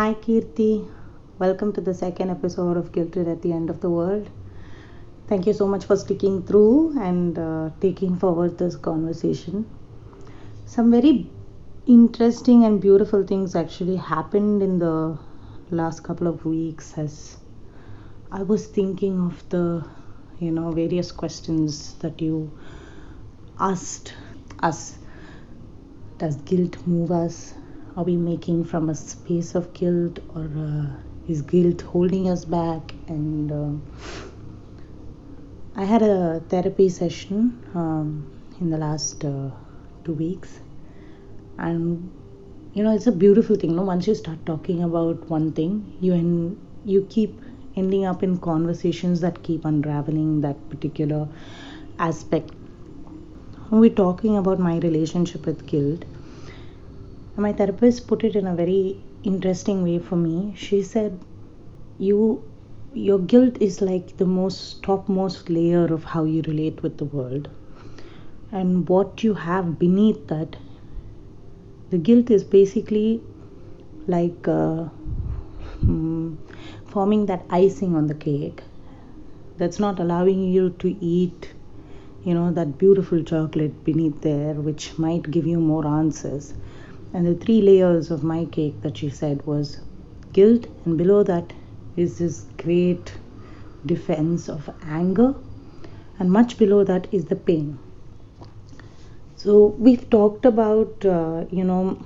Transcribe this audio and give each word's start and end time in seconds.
Hi 0.00 0.14
Kirti, 0.14 0.88
welcome 1.38 1.74
to 1.74 1.80
the 1.82 1.92
second 1.92 2.30
episode 2.30 2.78
of 2.78 2.90
Guilted 2.90 3.30
at 3.30 3.42
the 3.42 3.52
End 3.52 3.68
of 3.68 3.82
the 3.82 3.90
World. 3.90 4.30
Thank 5.28 5.46
you 5.46 5.52
so 5.52 5.66
much 5.68 5.84
for 5.84 5.94
sticking 5.94 6.42
through 6.42 6.98
and 6.98 7.38
uh, 7.38 7.68
taking 7.82 8.16
forward 8.16 8.56
this 8.56 8.76
conversation. 8.76 9.66
Some 10.64 10.90
very 10.90 11.30
interesting 11.86 12.64
and 12.64 12.80
beautiful 12.80 13.26
things 13.26 13.54
actually 13.54 13.96
happened 13.96 14.62
in 14.62 14.78
the 14.78 15.18
last 15.70 16.02
couple 16.02 16.28
of 16.28 16.46
weeks 16.46 16.96
as 16.96 17.36
I 18.32 18.42
was 18.42 18.68
thinking 18.68 19.20
of 19.20 19.46
the 19.50 19.86
you 20.38 20.50
know 20.50 20.72
various 20.72 21.12
questions 21.12 21.92
that 21.96 22.22
you 22.22 22.50
asked 23.58 24.14
us 24.62 24.96
does 26.16 26.36
guilt 26.36 26.86
move 26.86 27.10
us 27.10 27.52
are 28.00 28.04
we 28.04 28.16
making 28.16 28.64
from 28.64 28.88
a 28.88 28.94
space 28.94 29.54
of 29.54 29.64
guilt 29.74 30.20
or 30.34 30.44
uh, 30.66 30.86
is 31.28 31.42
guilt 31.42 31.82
holding 31.82 32.30
us 32.30 32.46
back? 32.46 32.94
And 33.08 33.52
uh, 33.52 33.72
i 35.76 35.84
had 35.84 36.00
a 36.00 36.40
therapy 36.48 36.88
session 36.88 37.62
um, 37.74 38.08
in 38.58 38.70
the 38.70 38.78
last 38.78 39.22
uh, 39.22 39.50
two 40.04 40.14
weeks. 40.14 40.60
And 41.58 42.10
you 42.72 42.82
know 42.82 42.94
it's 42.94 43.06
a 43.06 43.12
beautiful 43.12 43.56
thing 43.56 43.76
no 43.76 43.82
once 43.82 44.06
you 44.06 44.14
start 44.14 44.46
talking 44.46 44.82
about 44.82 45.28
one 45.28 45.52
thing 45.52 45.72
you 46.00 46.14
and 46.14 46.56
you 46.86 47.06
keep 47.10 47.38
ending 47.76 48.06
up 48.06 48.22
in 48.22 48.38
conversations 48.38 49.20
that 49.20 49.42
keep 49.42 49.66
unraveling 49.66 50.40
that 50.40 50.56
particular 50.70 51.28
aspect. 51.98 52.50
We're 53.70 53.90
talking 53.90 54.38
about 54.38 54.58
my 54.58 54.78
relationship 54.78 55.44
with 55.44 55.66
guilt 55.66 56.06
my 57.40 57.52
therapist 57.52 58.06
put 58.06 58.22
it 58.24 58.36
in 58.36 58.46
a 58.46 58.54
very 58.54 59.02
interesting 59.22 59.82
way 59.82 59.98
for 59.98 60.16
me. 60.16 60.52
She 60.56 60.82
said 60.82 61.18
you 61.98 62.44
your 62.92 63.18
guilt 63.18 63.56
is 63.60 63.80
like 63.80 64.16
the 64.16 64.26
most 64.26 64.82
topmost 64.82 65.48
layer 65.48 65.84
of 65.94 66.04
how 66.04 66.24
you 66.24 66.42
relate 66.42 66.82
with 66.82 66.98
the 66.98 67.04
world. 67.04 67.48
And 68.52 68.88
what 68.88 69.22
you 69.22 69.34
have 69.34 69.78
beneath 69.78 70.26
that 70.26 70.56
the 71.90 71.98
guilt 71.98 72.30
is 72.30 72.42
basically 72.42 73.22
like 74.06 74.48
uh, 74.48 74.84
hmm, 75.84 76.34
forming 76.86 77.26
that 77.26 77.44
icing 77.50 77.94
on 77.94 78.08
the 78.08 78.14
cake. 78.14 78.62
That's 79.56 79.78
not 79.78 80.00
allowing 80.00 80.44
you 80.44 80.70
to 80.80 80.96
eat 81.04 81.52
you 82.24 82.34
know 82.34 82.50
that 82.52 82.76
beautiful 82.76 83.22
chocolate 83.22 83.82
beneath 83.84 84.20
there 84.20 84.54
which 84.54 84.98
might 84.98 85.30
give 85.30 85.46
you 85.46 85.58
more 85.58 85.86
answers 85.86 86.52
and 87.12 87.26
the 87.26 87.34
three 87.34 87.60
layers 87.60 88.10
of 88.10 88.22
my 88.22 88.44
cake 88.44 88.80
that 88.82 88.98
she 88.98 89.10
said 89.10 89.44
was 89.46 89.80
guilt 90.32 90.66
and 90.84 90.96
below 90.96 91.22
that 91.22 91.52
is 91.96 92.18
this 92.18 92.46
great 92.58 93.12
defense 93.84 94.48
of 94.48 94.70
anger 94.82 95.34
and 96.18 96.30
much 96.30 96.56
below 96.58 96.84
that 96.84 97.08
is 97.12 97.24
the 97.26 97.36
pain. 97.36 97.78
So 99.36 99.74
we've 99.78 100.08
talked 100.10 100.44
about 100.44 101.04
uh, 101.04 101.44
you 101.50 101.64
know 101.64 102.04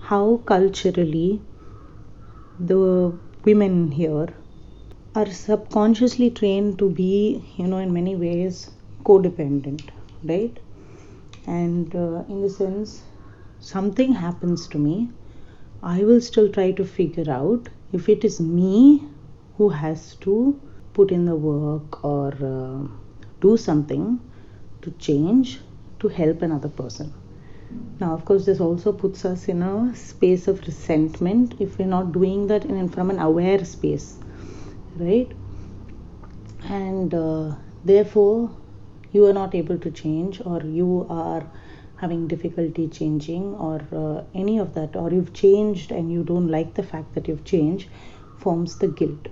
how 0.00 0.38
culturally 0.46 1.40
the 2.58 3.12
women 3.44 3.90
here 3.90 4.28
are 5.14 5.26
subconsciously 5.26 6.30
trained 6.30 6.78
to 6.78 6.88
be 6.90 7.44
you 7.56 7.66
know 7.66 7.78
in 7.78 7.92
many 7.92 8.14
ways 8.16 8.70
codependent 9.04 9.90
right? 10.22 10.58
And 11.46 11.94
uh, 11.94 12.24
in 12.28 12.42
the 12.42 12.50
sense 12.50 13.02
something 13.60 14.12
happens 14.12 14.68
to 14.68 14.78
me, 14.78 15.10
I 15.82 16.02
will 16.04 16.20
still 16.20 16.50
try 16.50 16.72
to 16.72 16.84
figure 16.84 17.30
out 17.30 17.68
if 17.92 18.08
it 18.08 18.24
is 18.24 18.40
me 18.40 19.04
who 19.56 19.68
has 19.68 20.14
to 20.16 20.60
put 20.92 21.10
in 21.10 21.24
the 21.24 21.36
work 21.36 22.04
or 22.04 22.34
uh, 22.42 22.86
do 23.40 23.56
something 23.56 24.20
to 24.82 24.90
change 24.92 25.60
to 26.00 26.08
help 26.08 26.42
another 26.42 26.68
person. 26.68 27.12
Now, 28.00 28.14
of 28.14 28.24
course, 28.24 28.46
this 28.46 28.60
also 28.60 28.92
puts 28.92 29.24
us 29.24 29.48
in 29.48 29.62
a 29.62 29.94
space 29.94 30.48
of 30.48 30.60
resentment 30.60 31.54
if 31.60 31.78
we're 31.78 31.86
not 31.86 32.12
doing 32.12 32.46
that 32.46 32.64
in, 32.64 32.88
from 32.88 33.10
an 33.10 33.18
aware 33.18 33.64
space, 33.64 34.18
right? 34.96 35.30
And 36.64 37.12
uh, 37.12 37.56
therefore, 37.84 38.50
you 39.12 39.26
are 39.26 39.32
not 39.32 39.54
able 39.54 39.78
to 39.78 39.90
change, 39.90 40.40
or 40.44 40.62
you 40.62 41.06
are 41.10 41.44
having 42.00 42.28
difficulty 42.28 42.86
changing 42.88 43.54
or 43.54 43.80
uh, 43.92 44.22
any 44.34 44.58
of 44.58 44.74
that 44.74 44.94
or 44.94 45.10
you've 45.10 45.32
changed 45.32 45.90
and 45.90 46.12
you 46.12 46.22
don't 46.22 46.48
like 46.48 46.74
the 46.74 46.82
fact 46.82 47.14
that 47.14 47.26
you've 47.26 47.44
changed 47.44 47.88
forms 48.38 48.76
the 48.78 48.88
guilt. 48.88 49.28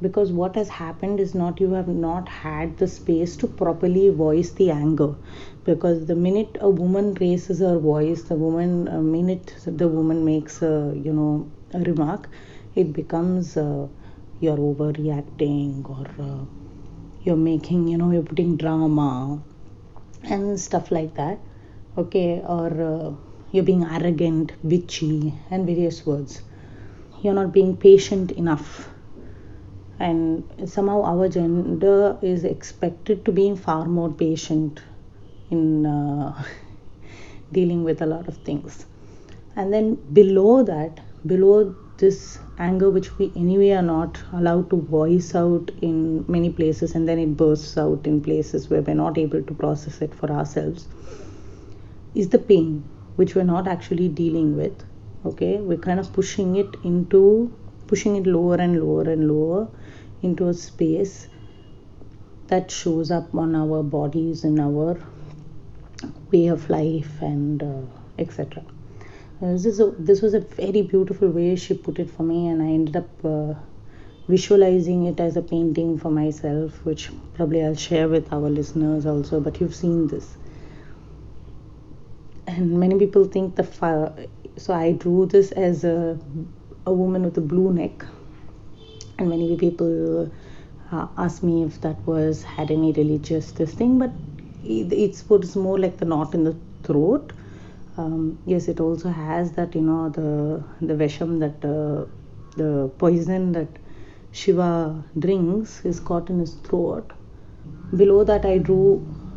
Because 0.00 0.30
what 0.30 0.54
has 0.56 0.68
happened 0.68 1.20
is 1.20 1.34
not 1.34 1.60
you 1.60 1.72
have 1.72 1.88
not 1.88 2.28
had 2.28 2.76
the 2.78 2.86
space 2.86 3.36
to 3.38 3.46
properly 3.46 4.10
voice 4.10 4.50
the 4.50 4.70
anger. 4.70 5.14
Because 5.64 6.06
the 6.06 6.14
minute 6.14 6.58
a 6.60 6.68
woman 6.68 7.14
raises 7.14 7.60
her 7.60 7.78
voice 7.78 8.22
the 8.22 8.34
woman 8.34 8.86
a 8.88 9.00
minute 9.00 9.54
the 9.66 9.88
woman 9.88 10.24
makes 10.24 10.62
a 10.62 10.92
you 11.04 11.12
know 11.12 11.50
a 11.72 11.80
remark 11.80 12.28
it 12.76 12.92
becomes 12.92 13.56
uh, 13.56 13.88
you're 14.40 14.58
overreacting 14.58 15.88
or 15.88 16.06
uh, 16.22 16.44
you're 17.24 17.36
making 17.36 17.88
you 17.88 17.98
know 17.98 18.10
you're 18.12 18.22
putting 18.22 18.56
drama 18.56 19.42
and 20.22 20.60
stuff 20.60 20.90
like 20.90 21.14
that 21.14 21.38
okay 21.96 22.42
or 22.46 22.68
uh, 22.82 23.14
you're 23.52 23.64
being 23.64 23.84
arrogant 23.84 24.52
bitchy 24.66 25.32
and 25.50 25.66
various 25.66 26.04
words. 26.04 26.42
You're 27.22 27.34
not 27.34 27.52
being 27.52 27.76
patient 27.76 28.32
enough. 28.32 28.88
And 29.98 30.44
somehow 30.66 31.02
our 31.02 31.28
gender 31.28 32.18
is 32.20 32.44
expected 32.44 33.24
to 33.24 33.32
be 33.32 33.54
far 33.56 33.86
more 33.86 34.12
patient 34.12 34.82
in 35.50 35.86
uh, 35.86 36.44
dealing 37.52 37.82
with 37.82 38.02
a 38.02 38.06
lot 38.06 38.28
of 38.28 38.36
things. 38.38 38.84
And 39.54 39.72
then 39.72 39.94
below 40.12 40.62
that 40.64 41.00
below 41.26 41.74
this 41.98 42.38
anger 42.58 42.90
which 42.90 43.16
we 43.18 43.32
anyway 43.34 43.70
are 43.70 43.82
not 43.82 44.22
allowed 44.32 44.68
to 44.70 44.76
voice 44.76 45.34
out 45.34 45.70
in 45.80 46.24
many 46.28 46.50
places 46.50 46.94
and 46.94 47.08
then 47.08 47.18
it 47.18 47.36
bursts 47.36 47.78
out 47.78 48.06
in 48.06 48.20
places 48.20 48.68
where 48.68 48.82
we're 48.82 48.94
not 48.94 49.16
able 49.16 49.42
to 49.42 49.54
process 49.54 50.02
it 50.02 50.14
for 50.14 50.30
ourselves 50.30 50.86
is 52.16 52.30
the 52.30 52.38
pain 52.38 52.82
which 53.16 53.34
we're 53.34 53.50
not 53.54 53.68
actually 53.68 54.08
dealing 54.08 54.56
with 54.56 54.84
okay? 55.24 55.56
We're 55.58 55.78
kind 55.78 56.00
of 56.00 56.12
pushing 56.12 56.56
it 56.56 56.74
into 56.84 57.52
pushing 57.86 58.16
it 58.16 58.26
lower 58.26 58.56
and 58.56 58.80
lower 58.80 59.02
and 59.10 59.28
lower 59.28 59.68
into 60.22 60.48
a 60.48 60.54
space 60.54 61.28
that 62.48 62.70
shows 62.70 63.10
up 63.10 63.34
on 63.34 63.54
our 63.54 63.82
bodies 63.82 64.44
and 64.44 64.60
our 64.60 64.98
way 66.32 66.46
of 66.46 66.68
life 66.70 67.20
and 67.20 67.62
uh, 67.62 67.82
etc 68.18 68.62
uh, 69.42 69.52
this 69.52 69.66
is 69.66 69.80
a, 69.80 69.90
this 69.98 70.22
was 70.22 70.34
a 70.34 70.40
very 70.40 70.82
beautiful 70.82 71.28
way 71.28 71.54
she 71.56 71.74
put 71.74 71.98
it 71.98 72.10
for 72.10 72.22
me 72.22 72.48
and 72.48 72.62
i 72.62 72.66
ended 72.66 72.96
up 72.96 73.24
uh, 73.24 73.54
visualizing 74.28 75.06
it 75.06 75.20
as 75.20 75.36
a 75.36 75.42
painting 75.42 75.98
for 75.98 76.10
myself 76.10 76.84
which 76.84 77.10
probably 77.34 77.62
i'll 77.64 77.74
share 77.74 78.08
with 78.08 78.32
our 78.32 78.50
listeners 78.50 79.06
also 79.06 79.40
but 79.40 79.60
you've 79.60 79.74
seen 79.74 80.06
this 80.08 80.36
and 82.46 82.78
many 82.78 82.98
people 82.98 83.24
think 83.24 83.56
the 83.56 83.64
fire 83.64 84.12
so 84.56 84.72
i 84.74 84.92
drew 84.92 85.26
this 85.26 85.52
as 85.52 85.84
a, 85.84 86.18
a 86.86 86.92
woman 86.92 87.22
with 87.22 87.36
a 87.38 87.40
blue 87.40 87.72
neck. 87.72 88.04
And 89.18 89.30
many 89.30 89.56
people 89.56 90.30
uh, 90.92 91.06
ask 91.16 91.42
me 91.42 91.64
if 91.64 91.80
that 91.80 91.96
was 92.06 92.42
had 92.42 92.70
any 92.70 92.92
religious 92.92 93.52
this 93.52 93.72
thing 93.72 93.98
but 93.98 94.10
it, 94.62 94.92
it's 94.92 95.24
it's 95.30 95.56
more 95.56 95.78
like 95.78 95.96
the 95.96 96.04
knot 96.04 96.34
in 96.34 96.44
the 96.44 96.54
throat. 96.84 97.32
Um, 97.96 98.38
yes 98.46 98.68
it 98.68 98.78
also 98.78 99.08
has 99.08 99.52
that 99.52 99.74
you 99.74 99.80
know 99.80 100.10
the 100.10 100.62
the 100.82 100.94
vesham 100.94 101.40
that 101.40 101.64
uh, 101.64 102.04
the 102.56 102.90
poison 102.98 103.52
that 103.52 103.68
shiva 104.32 105.02
drinks 105.18 105.84
is 105.84 105.98
caught 105.98 106.28
in 106.28 106.38
his 106.38 106.54
throat. 106.68 107.10
Below 107.96 108.22
that 108.24 108.44
i 108.44 108.58
drew 108.58 108.84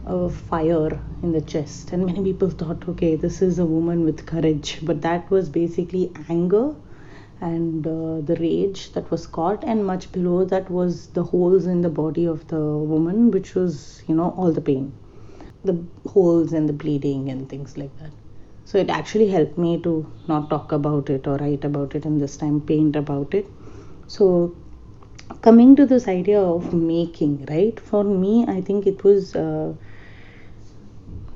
a 0.05 0.29
fire 0.29 1.01
in 1.21 1.31
the 1.31 1.41
chest. 1.41 1.91
And 1.91 2.05
many 2.05 2.23
people 2.23 2.49
thought 2.49 2.87
okay 2.89 3.15
this 3.15 3.41
is 3.41 3.59
a 3.59 3.65
woman 3.65 4.03
with 4.03 4.25
courage. 4.25 4.79
But 4.81 5.01
that 5.01 5.29
was 5.29 5.49
basically 5.49 6.11
anger 6.29 6.75
and 7.41 7.85
uh, 7.85 8.21
the 8.21 8.37
rage 8.39 8.91
that 8.93 9.09
was 9.11 9.27
caught. 9.27 9.63
And 9.63 9.85
much 9.85 10.11
below 10.11 10.45
that 10.45 10.69
was 10.69 11.07
the 11.07 11.23
holes 11.23 11.65
in 11.65 11.81
the 11.81 11.89
body 11.89 12.25
of 12.25 12.47
the 12.47 12.61
woman 12.61 13.31
which 13.31 13.55
was 13.55 14.01
you 14.07 14.15
know 14.15 14.33
all 14.37 14.51
the 14.51 14.61
pain. 14.61 14.93
The 15.63 15.83
holes 16.07 16.53
and 16.53 16.69
the 16.69 16.73
bleeding 16.73 17.29
and 17.29 17.49
things 17.49 17.77
like 17.77 17.97
that. 17.99 18.11
So 18.65 18.77
it 18.77 18.89
actually 18.89 19.29
helped 19.29 19.57
me 19.57 19.81
to 19.81 20.11
not 20.27 20.49
talk 20.49 20.71
about 20.71 21.09
it 21.09 21.27
or 21.27 21.37
write 21.37 21.63
about 21.65 21.95
it 21.95 22.05
and 22.05 22.21
this 22.21 22.37
time 22.37 22.61
paint 22.61 22.95
about 22.95 23.33
it. 23.33 23.47
So 24.07 24.55
coming 25.41 25.75
to 25.75 25.85
this 25.85 26.07
idea 26.07 26.39
of 26.41 26.73
making 26.73 27.45
right? 27.49 27.79
For 27.79 28.03
me 28.03 28.45
i 28.47 28.61
think 28.61 28.87
it 28.87 29.03
was 29.03 29.35
uh, 29.35 29.73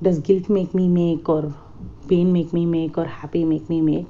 does 0.04 0.20
guilt 0.20 0.50
make 0.50 0.74
me 0.74 0.88
make 0.88 1.28
or 1.28 1.54
pain 2.08 2.32
make 2.32 2.54
me 2.54 2.66
make 2.66 2.98
or 2.98 3.06
happy 3.06 3.44
make 3.46 3.70
me 3.76 3.82
make 3.82 4.08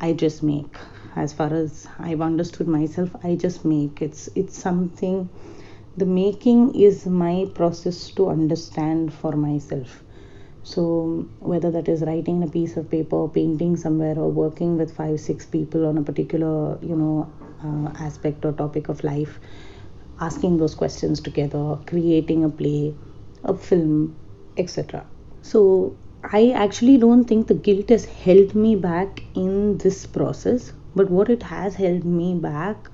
i 0.00 0.12
just 0.24 0.42
make 0.42 0.82
as 1.14 1.32
far 1.32 1.52
as 1.52 1.86
I've 1.98 2.20
understood 2.20 2.68
myself, 2.68 3.14
I 3.22 3.34
just 3.34 3.64
make. 3.64 4.00
It's 4.00 4.28
it's 4.34 4.56
something 4.58 5.28
the 5.96 6.06
making 6.06 6.74
is 6.74 7.06
my 7.06 7.46
process 7.54 8.10
to 8.12 8.28
understand 8.30 9.12
for 9.12 9.32
myself. 9.32 10.02
So 10.62 11.28
whether 11.40 11.70
that 11.70 11.88
is 11.88 12.02
writing 12.02 12.42
a 12.42 12.46
piece 12.46 12.76
of 12.76 12.88
paper, 12.90 13.28
painting 13.28 13.76
somewhere, 13.76 14.18
or 14.18 14.30
working 14.30 14.78
with 14.78 14.96
five, 14.96 15.20
six 15.20 15.44
people 15.44 15.86
on 15.86 15.98
a 15.98 16.02
particular, 16.02 16.78
you 16.80 16.96
know, 16.96 17.30
uh, 17.64 17.92
aspect 18.02 18.44
or 18.44 18.52
topic 18.52 18.88
of 18.88 19.04
life, 19.04 19.38
asking 20.20 20.58
those 20.58 20.74
questions 20.74 21.20
together, 21.20 21.78
creating 21.86 22.44
a 22.44 22.48
play, 22.48 22.94
a 23.44 23.54
film, 23.54 24.16
etc. 24.56 25.04
So 25.42 25.96
I 26.24 26.50
actually 26.50 26.98
don't 26.98 27.24
think 27.24 27.48
the 27.48 27.54
guilt 27.54 27.90
has 27.90 28.04
held 28.04 28.54
me 28.54 28.76
back 28.76 29.22
in 29.34 29.78
this 29.78 30.06
process, 30.06 30.72
but 30.94 31.10
what 31.10 31.28
it 31.28 31.42
has 31.42 31.74
held 31.74 32.04
me 32.04 32.34
back 32.34 32.88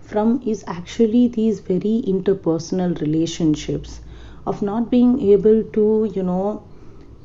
from 0.00 0.42
is 0.44 0.62
actually 0.66 1.28
these 1.28 1.60
very 1.60 2.02
interpersonal 2.06 3.00
relationships 3.00 4.00
of 4.46 4.60
not 4.62 4.90
being 4.90 5.20
able 5.32 5.64
to, 5.64 6.10
you 6.14 6.22
know, 6.22 6.62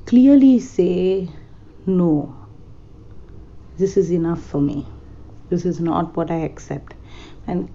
clearly 0.06 0.60
say, 0.60 1.28
no, 1.86 2.36
this 3.78 3.98
is 3.98 4.12
enough 4.12 4.42
for 4.42 4.62
me, 4.62 4.86
this 5.50 5.66
is 5.66 5.80
not 5.82 6.16
what 6.16 6.32
I 6.32 6.38
accept, 6.38 6.94
and 7.46 7.70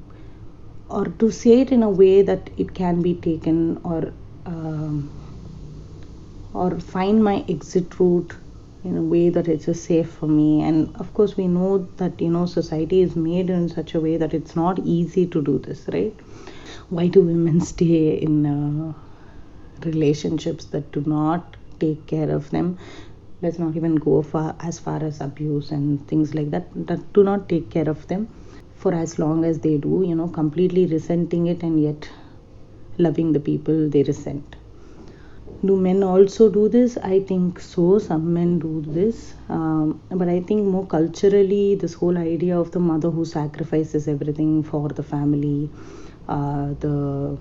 or 0.89 1.05
to 1.07 1.31
say 1.31 1.61
it 1.61 1.73
in 1.73 1.83
a 1.83 1.91
way 1.91 2.23
that 2.23 2.51
it 2.57 2.75
can 2.75 3.03
be 3.03 3.15
taken 3.15 3.81
or 3.85 4.13
um, 4.47 5.11
or 6.55 6.79
find 6.79 7.23
my 7.23 7.45
exit 7.49 7.99
route 7.99 8.35
in 8.85 8.97
a 8.97 9.03
way 9.03 9.29
that 9.29 9.49
it's 9.49 9.67
just 9.67 9.85
safe 9.85 10.11
for 10.11 10.27
me. 10.27 10.63
And 10.63 10.95
of 10.97 11.13
course 11.15 11.37
we 11.37 11.49
know 11.49 11.89
that 11.97 12.21
you 12.21 12.31
know 12.31 12.47
society 12.47 13.01
is 13.01 13.17
made 13.17 13.51
in 13.51 13.69
such 13.69 13.95
a 13.95 14.01
way 14.01 14.17
that 14.17 14.33
it's 14.33 14.55
not 14.55 14.79
easy 14.85 15.27
to 15.27 15.43
do 15.43 15.59
this 15.59 15.89
right? 15.93 16.15
Why 16.91 17.09
do 17.09 17.23
women 17.23 17.61
stay 17.73 18.17
in 18.21 18.47
uh, 18.47 18.93
relationships 19.85 20.67
that 20.67 20.93
do 20.93 21.03
not 21.07 21.57
take 21.81 22.07
care 22.07 22.31
of 22.31 22.51
them? 22.51 22.79
Let's 23.43 23.59
not 23.59 23.77
even 23.77 23.97
go 23.97 24.23
far 24.23 24.55
as 24.61 24.79
far 24.79 25.03
as 25.03 25.21
abuse 25.21 25.71
and 25.71 26.07
things 26.09 26.35
like 26.35 26.51
that 26.51 26.69
that 26.87 27.13
do 27.13 27.25
not 27.25 27.49
take 27.49 27.69
care 27.71 27.89
of 27.89 28.07
them 28.07 28.29
for 28.77 28.95
as 28.95 29.19
long 29.19 29.45
as 29.45 29.61
they 29.61 29.77
do 29.79 30.05
you 30.07 30.15
know 30.15 30.29
completely 30.29 30.87
resenting 30.87 31.47
it 31.47 31.63
and 31.63 31.83
yet 31.83 32.09
loving 32.99 33.33
the 33.33 33.41
people 33.41 33.89
they 33.89 34.03
resent 34.03 34.57
do 35.67 35.77
men 35.77 36.03
also 36.03 36.49
do 36.49 36.69
this? 36.69 36.97
I 36.99 37.21
think 37.21 37.61
so. 37.61 37.99
Some 37.99 38.33
men 38.35 38.59
do 38.59 38.83
this. 38.87 39.35
Um, 39.49 40.01
but 40.11 40.29
i 40.29 40.41
think 40.41 40.67
more 40.75 40.87
culturally 40.87 41.75
this 41.75 41.95
whole 41.95 42.17
idea 42.19 42.59
of 42.59 42.71
the 42.71 42.81
mother 42.91 43.11
who 43.11 43.25
sacrifices 43.25 44.09
everything 44.09 44.63
for 44.63 44.89
the 44.89 45.03
family 45.03 45.71
uh, 46.29 46.69
the 46.85 47.37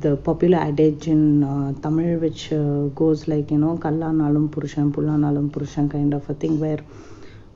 the 0.00 0.16
popular 0.16 0.58
adage 0.58 1.08
in 1.08 1.44
uh, 1.44 1.72
Tamil 1.82 2.18
which 2.18 2.52
uh, 2.52 2.86
goes 3.02 3.26
like 3.28 3.50
you 3.50 3.58
know 3.58 3.76
kalla 3.76 4.10
nalum 4.20 4.48
purushan 4.56 4.92
pulla 4.92 5.16
nalum 5.24 5.50
purushan 5.50 5.90
kind 5.90 6.14
of 6.14 6.28
a 6.30 6.34
thing 6.34 6.58
where 6.60 6.80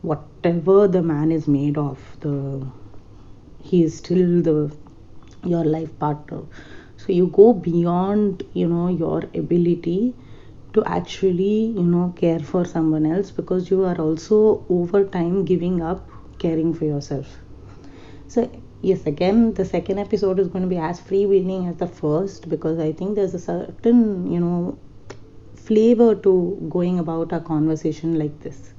whatever 0.03 0.79
the 0.97 1.03
man 1.03 1.33
is 1.33 1.47
made 1.59 1.79
of 1.79 1.99
the 2.21 2.35
he 3.63 3.83
is 3.83 3.97
still 3.99 4.43
the 4.49 4.57
your 5.45 5.65
life 5.65 5.93
partner 5.99 6.43
so 7.07 7.13
you 7.13 7.27
go 7.29 7.53
beyond 7.53 8.43
you 8.53 8.67
know 8.69 8.89
your 8.89 9.25
ability 9.35 10.15
to 10.73 10.85
actually 10.85 11.67
you 11.67 11.83
know 11.83 12.13
care 12.17 12.41
for 12.41 12.65
someone 12.65 13.07
else 13.07 13.31
because 13.31 13.71
you 13.71 13.85
are 13.85 13.99
also 14.01 14.65
over 14.69 15.05
time 15.05 15.45
giving 15.45 15.81
up 15.83 16.09
caring 16.39 16.75
for 16.75 16.85
yourself. 16.85 17.39
So 18.29 18.51
yes 18.83 19.07
again 19.07 19.55
the 19.55 19.65
second 19.65 19.99
episode 19.99 20.39
is 20.39 20.49
going 20.49 20.63
to 20.63 20.69
be 20.69 20.77
as 20.77 21.01
freewheeling 21.01 21.69
as 21.69 21.77
the 21.77 21.87
first 21.87 22.49
because 22.49 22.79
i 22.79 22.93
think 22.93 23.15
there's 23.15 23.33
a 23.33 23.39
certain 23.39 24.31
you 24.31 24.39
know 24.39 24.79
flavor 25.55 26.15
to 26.15 26.33
going 26.69 26.99
about 26.99 27.33
a 27.33 27.41
conversation 27.41 28.19
like 28.19 28.41
this. 28.41 28.75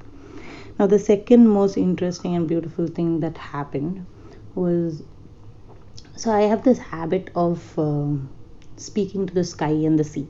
Now 0.79 0.87
the 0.87 0.99
second 0.99 1.47
most 1.49 1.75
interesting 1.77 2.35
and 2.35 2.47
beautiful 2.47 2.87
thing 2.87 3.19
that 3.21 3.37
happened 3.37 4.05
was 4.55 5.03
so 6.15 6.31
i 6.31 6.41
have 6.41 6.63
this 6.63 6.77
habit 6.77 7.29
of 7.35 7.77
uh, 7.79 8.13
speaking 8.77 9.25
to 9.27 9.33
the 9.33 9.43
sky 9.43 9.71
and 9.89 9.99
the 9.99 10.03
sea 10.03 10.27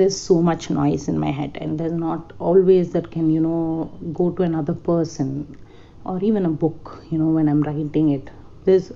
there's 0.00 0.18
so 0.18 0.40
much 0.48 0.70
noise 0.70 1.08
in 1.12 1.18
my 1.22 1.30
head 1.38 1.58
and 1.60 1.78
there's 1.78 1.98
not 2.02 2.32
always 2.38 2.92
that 2.92 3.10
can 3.14 3.30
you 3.30 3.40
know 3.46 3.90
go 4.18 4.30
to 4.30 4.42
another 4.42 4.74
person 4.90 5.32
or 6.04 6.18
even 6.28 6.46
a 6.46 6.52
book 6.62 6.92
you 7.10 7.18
know 7.18 7.30
when 7.38 7.48
i'm 7.48 7.62
writing 7.62 8.08
it. 8.10 8.30
There's 8.64 8.92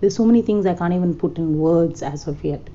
there's 0.00 0.16
so 0.16 0.24
many 0.30 0.42
things 0.42 0.66
i 0.66 0.74
can't 0.74 0.94
even 0.94 1.14
put 1.14 1.38
in 1.38 1.58
words 1.58 2.02
as 2.02 2.26
of 2.26 2.42
yet. 2.44 2.68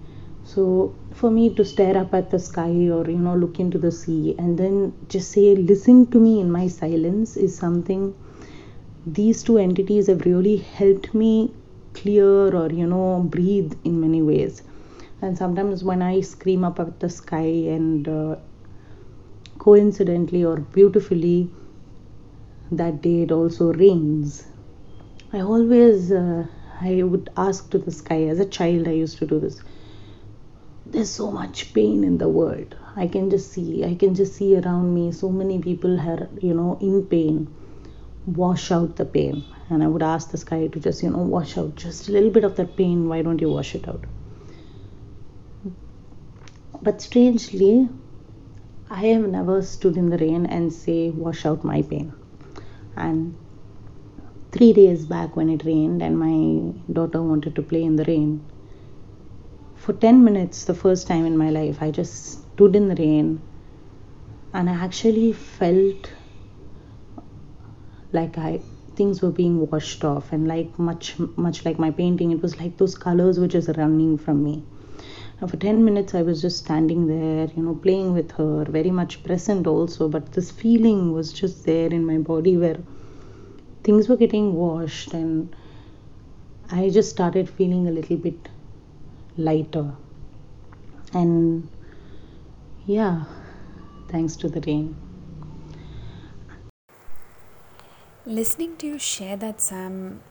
So 0.44 0.96
for 1.20 1.32
me 1.32 1.54
to 1.56 1.66
stare 1.66 1.98
up 1.98 2.14
at 2.14 2.30
the 2.32 2.40
sky 2.40 2.70
or 2.98 3.04
you 3.10 3.18
know 3.26 3.36
look 3.36 3.60
into 3.60 3.78
the 3.86 3.92
sea 3.92 4.36
and 4.38 4.58
then 4.58 4.94
just 5.10 5.32
say 5.32 5.56
listen 5.56 6.06
to 6.12 6.20
me 6.20 6.40
in 6.40 6.52
my 6.52 6.68
silence 6.68 7.36
is 7.36 7.58
something 7.58 8.14
these 9.06 9.44
two 9.44 9.58
entities 9.58 10.08
have 10.08 10.26
really 10.26 10.58
helped 10.58 11.14
me 11.14 11.34
clear 11.94 12.56
or 12.62 12.70
you 12.72 12.88
know 12.88 13.10
breathe 13.36 13.74
in 13.84 14.00
many 14.00 14.22
ways 14.22 14.64
and 15.26 15.38
sometimes 15.38 15.84
when 15.84 16.02
i 16.02 16.22
scream 16.22 16.64
up 16.64 16.80
at 16.80 17.00
the 17.00 17.10
sky 17.10 17.52
and 17.76 18.08
uh, 18.08 18.36
coincidentally 19.66 20.44
or 20.46 20.58
beautifully 20.58 21.50
that 22.72 23.02
day 23.02 23.22
it 23.22 23.32
also 23.32 23.72
rains. 23.74 24.46
I 25.34 25.42
always 25.42 26.12
uh, 26.12 26.46
i 26.82 27.04
would 27.04 27.30
ask 27.38 27.70
to 27.72 27.78
the 27.78 27.92
sky. 27.92 28.24
As 28.34 28.40
a 28.40 28.46
child 28.58 28.88
i 28.88 28.92
used 28.92 29.18
to 29.20 29.26
do 29.26 29.40
this. 29.40 29.62
There's 30.86 31.10
so 31.10 31.32
much 31.32 31.74
pain 31.74 32.04
in 32.04 32.18
the 32.18 32.30
world. 32.30 32.76
I 32.96 33.08
can 33.08 33.30
just 33.30 33.52
see 33.52 33.84
i 33.84 33.96
can 33.96 34.16
just 34.16 34.36
see 34.36 34.50
around 34.58 34.94
me 34.94 35.12
so 35.12 35.30
many 35.30 35.60
people 35.60 36.00
are 36.00 36.28
you 36.42 36.54
know 36.54 36.78
in 36.90 37.06
pain 37.06 37.48
wash 38.26 38.72
out 38.72 38.96
the 38.96 39.06
pain. 39.06 39.44
And 39.70 39.84
i 39.84 39.88
would 39.88 40.04
ask 40.04 40.32
the 40.32 40.38
sky 40.38 40.68
to 40.68 40.80
just 40.80 41.02
you 41.02 41.10
know 41.10 41.26
wash 41.38 41.58
out 41.58 41.76
just 41.76 42.10
a 42.10 42.12
little 42.12 42.30
bit 42.30 42.44
of 42.44 42.56
that 42.58 42.76
pain. 42.76 43.10
Why 43.10 43.22
don't 43.22 43.42
you 43.42 43.50
wash 43.50 43.74
it 43.76 43.88
out 43.88 44.06
but 46.86 47.02
strangely, 47.02 47.90
I 48.92 49.06
have 49.08 49.28
never 49.28 49.64
stood 49.64 49.98
in 49.98 50.12
the 50.12 50.20
rain 50.20 50.46
and 50.46 50.72
say, 50.72 51.10
wash 51.10 51.44
out 51.44 51.64
my 51.64 51.82
pain. 51.82 52.14
And 52.96 53.36
three 54.52 54.72
days 54.72 55.08
back 55.08 55.36
when 55.36 55.50
it 55.50 55.66
rained 55.66 56.04
and 56.04 56.20
my 56.20 56.94
daughter 56.94 57.24
wanted 57.24 57.56
to 57.56 57.64
play 57.64 57.84
in 57.84 57.96
the 57.96 58.06
rain, 58.06 58.46
for 59.76 59.94
10 59.94 60.24
minutes, 60.24 60.66
the 60.66 60.76
first 60.76 61.08
time 61.08 61.26
in 61.26 61.36
my 61.36 61.50
life, 61.50 61.82
I 61.82 61.90
just 61.90 62.44
stood 62.54 62.76
in 62.76 62.88
the 62.88 62.96
rain 62.96 63.42
and 64.54 64.70
I 64.70 64.74
actually 64.74 65.34
felt 65.34 66.12
like 68.12 68.38
I 68.38 68.62
things 68.96 69.22
were 69.22 69.32
being 69.32 69.70
washed 69.70 70.06
off 70.06 70.32
and 70.32 70.48
like 70.48 70.78
much 70.80 71.20
much 71.36 71.66
like 71.66 71.78
my 71.78 71.92
painting 71.92 72.32
it 72.32 72.42
was 72.42 72.58
like 72.62 72.78
those 72.78 72.96
colors 72.96 73.38
were 73.38 73.48
just 73.56 73.68
running 73.76 74.18
from 74.18 74.42
me 74.42 74.64
now 75.42 75.48
for 75.48 75.58
10 75.58 75.84
minutes, 75.84 76.16
I 76.16 76.22
was 76.22 76.42
just 76.42 76.58
standing 76.58 77.08
there, 77.08 77.48
you 77.56 77.64
know, 77.64 77.76
playing 77.76 78.14
with 78.14 78.32
her, 78.32 78.66
very 78.66 78.92
much 78.92 79.24
present 79.24 79.68
also. 79.68 80.08
But 80.08 80.32
this 80.32 80.52
feeling 80.52 81.12
was 81.12 81.34
just 81.34 81.66
there 81.66 81.88
in 81.88 82.06
my 82.06 82.18
body 82.18 82.58
where 82.58 82.78
things 83.84 84.08
were 84.08 84.18
getting 84.18 84.54
washed, 84.54 85.14
and 85.14 85.56
I 86.72 86.90
just 86.90 87.10
started 87.10 87.50
feeling 87.50 87.88
a 87.88 87.92
little 87.92 88.18
bit 88.18 88.50
lighter 89.38 89.92
and 91.14 91.68
yeah 92.86 93.24
thanks 94.10 94.36
to 94.36 94.50
the 94.50 94.62
rain 94.62 94.96
Listening 98.28 98.76
to 98.78 98.88
you 98.88 98.98
share 98.98 99.38
that, 99.38 99.62
Sam, 99.62 100.22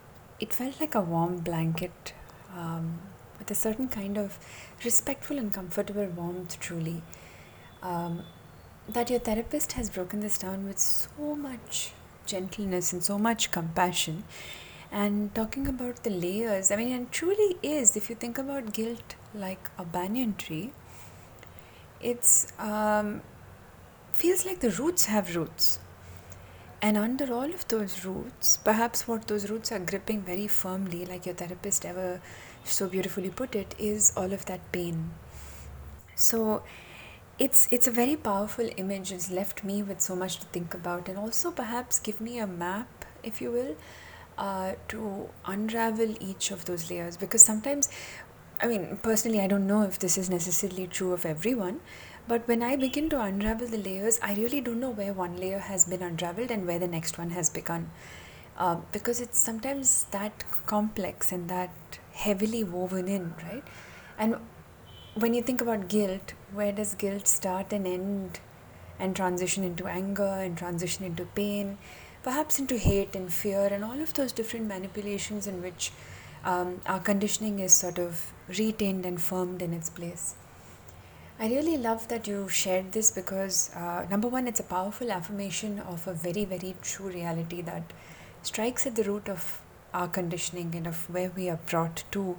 it 0.40 0.52
felt 0.52 0.80
like 0.80 0.96
a 0.96 1.00
warm 1.00 1.36
blanket 1.36 2.12
um, 2.52 2.98
with 3.44 3.56
a 3.56 3.60
certain 3.60 3.88
kind 3.88 4.16
of 4.16 4.38
respectful 4.84 5.38
and 5.38 5.52
comfortable 5.52 6.06
warmth, 6.06 6.58
truly. 6.60 7.02
Um, 7.82 8.22
that 8.88 9.10
your 9.10 9.18
therapist 9.18 9.72
has 9.72 9.90
broken 9.90 10.20
this 10.20 10.38
down 10.38 10.66
with 10.66 10.78
so 10.78 11.36
much 11.36 11.92
gentleness 12.26 12.92
and 12.92 13.02
so 13.04 13.18
much 13.18 13.50
compassion. 13.50 14.24
And 14.90 15.34
talking 15.34 15.66
about 15.66 16.04
the 16.04 16.10
layers, 16.10 16.70
I 16.70 16.76
mean, 16.76 16.92
and 16.92 17.10
truly 17.10 17.56
is, 17.62 17.96
if 17.96 18.08
you 18.08 18.16
think 18.16 18.38
about 18.38 18.72
guilt 18.72 19.16
like 19.34 19.70
a 19.78 19.84
banyan 19.84 20.34
tree, 20.36 20.72
it's 22.00 22.52
um, 22.58 23.22
feels 24.12 24.46
like 24.46 24.60
the 24.60 24.70
roots 24.70 25.06
have 25.06 25.34
roots 25.34 25.78
and 26.84 26.98
under 26.98 27.32
all 27.32 27.44
of 27.44 27.66
those 27.68 28.04
roots, 28.04 28.58
perhaps 28.58 29.08
what 29.08 29.26
those 29.26 29.48
roots 29.48 29.72
are 29.72 29.78
gripping 29.78 30.20
very 30.20 30.46
firmly, 30.46 31.06
like 31.06 31.24
your 31.24 31.34
therapist 31.34 31.86
ever 31.86 32.20
so 32.64 32.88
beautifully 32.88 33.30
put 33.30 33.54
it, 33.54 33.74
is 33.78 34.12
all 34.16 34.32
of 34.32 34.46
that 34.46 34.60
pain. 34.72 35.10
So 36.14 36.62
it's 37.38 37.68
it's 37.70 37.86
a 37.86 37.90
very 37.90 38.16
powerful 38.16 38.68
image. 38.76 39.12
It's 39.12 39.30
left 39.30 39.64
me 39.64 39.82
with 39.82 40.00
so 40.00 40.14
much 40.16 40.38
to 40.38 40.46
think 40.46 40.74
about, 40.74 41.08
and 41.08 41.18
also 41.18 41.50
perhaps 41.50 41.98
give 41.98 42.20
me 42.20 42.38
a 42.38 42.46
map, 42.46 43.04
if 43.22 43.40
you 43.40 43.50
will, 43.50 43.76
uh, 44.38 44.72
to 44.88 45.28
unravel 45.46 46.14
each 46.20 46.50
of 46.50 46.64
those 46.64 46.90
layers. 46.90 47.16
Because 47.16 47.42
sometimes, 47.42 47.88
I 48.62 48.66
mean, 48.66 48.98
personally, 49.02 49.40
I 49.40 49.46
don't 49.46 49.66
know 49.66 49.82
if 49.82 49.98
this 49.98 50.16
is 50.16 50.30
necessarily 50.30 50.86
true 50.86 51.12
of 51.12 51.26
everyone, 51.26 51.80
but 52.28 52.46
when 52.48 52.62
I 52.62 52.76
begin 52.76 53.10
to 53.10 53.20
unravel 53.20 53.66
the 53.66 53.78
layers, 53.78 54.18
I 54.22 54.34
really 54.34 54.60
don't 54.60 54.80
know 54.80 54.90
where 54.90 55.12
one 55.12 55.36
layer 55.36 55.58
has 55.58 55.84
been 55.84 56.02
unraveled 56.02 56.50
and 56.50 56.66
where 56.66 56.78
the 56.78 56.88
next 56.88 57.18
one 57.18 57.30
has 57.30 57.50
begun. 57.50 57.90
Uh, 58.56 58.76
because 58.92 59.20
it's 59.20 59.36
sometimes 59.38 60.04
that 60.12 60.44
complex 60.66 61.32
and 61.32 61.50
that 61.50 61.98
heavily 62.14 62.64
woven 62.64 63.08
in, 63.08 63.34
right? 63.42 63.64
And 64.18 64.36
when 65.14 65.34
you 65.34 65.42
think 65.42 65.60
about 65.60 65.88
guilt, 65.88 66.32
where 66.52 66.72
does 66.72 66.94
guilt 66.94 67.28
start 67.28 67.72
and 67.72 67.86
end 67.86 68.40
and 68.98 69.14
transition 69.14 69.64
into 69.64 69.86
anger 69.86 70.22
and 70.22 70.56
transition 70.56 71.04
into 71.04 71.24
pain, 71.24 71.78
perhaps 72.22 72.58
into 72.58 72.78
hate 72.78 73.14
and 73.14 73.32
fear, 73.32 73.66
and 73.66 73.84
all 73.84 74.00
of 74.00 74.14
those 74.14 74.32
different 74.32 74.66
manipulations 74.66 75.46
in 75.46 75.60
which 75.62 75.92
um, 76.44 76.80
our 76.86 77.00
conditioning 77.00 77.58
is 77.58 77.72
sort 77.72 77.98
of 77.98 78.32
retained 78.48 79.04
and 79.04 79.20
firmed 79.20 79.62
in 79.62 79.72
its 79.72 79.90
place. 79.90 80.34
I 81.38 81.48
really 81.48 81.76
love 81.76 82.06
that 82.08 82.28
you 82.28 82.48
shared 82.48 82.92
this 82.92 83.10
because, 83.10 83.70
uh, 83.74 84.06
number 84.08 84.28
one, 84.28 84.46
it's 84.46 84.60
a 84.60 84.64
powerful 84.64 85.10
affirmation 85.10 85.80
of 85.80 86.06
a 86.06 86.14
very, 86.14 86.44
very 86.44 86.76
true 86.80 87.08
reality 87.08 87.60
that 87.62 87.92
strikes 88.42 88.86
at 88.86 88.94
the 88.94 89.02
root 89.02 89.28
of 89.28 89.60
our 89.94 90.08
conditioning 90.08 90.74
and 90.74 90.86
of 90.86 91.08
where 91.08 91.30
we 91.30 91.48
are 91.48 91.58
brought 91.66 92.04
to 92.10 92.36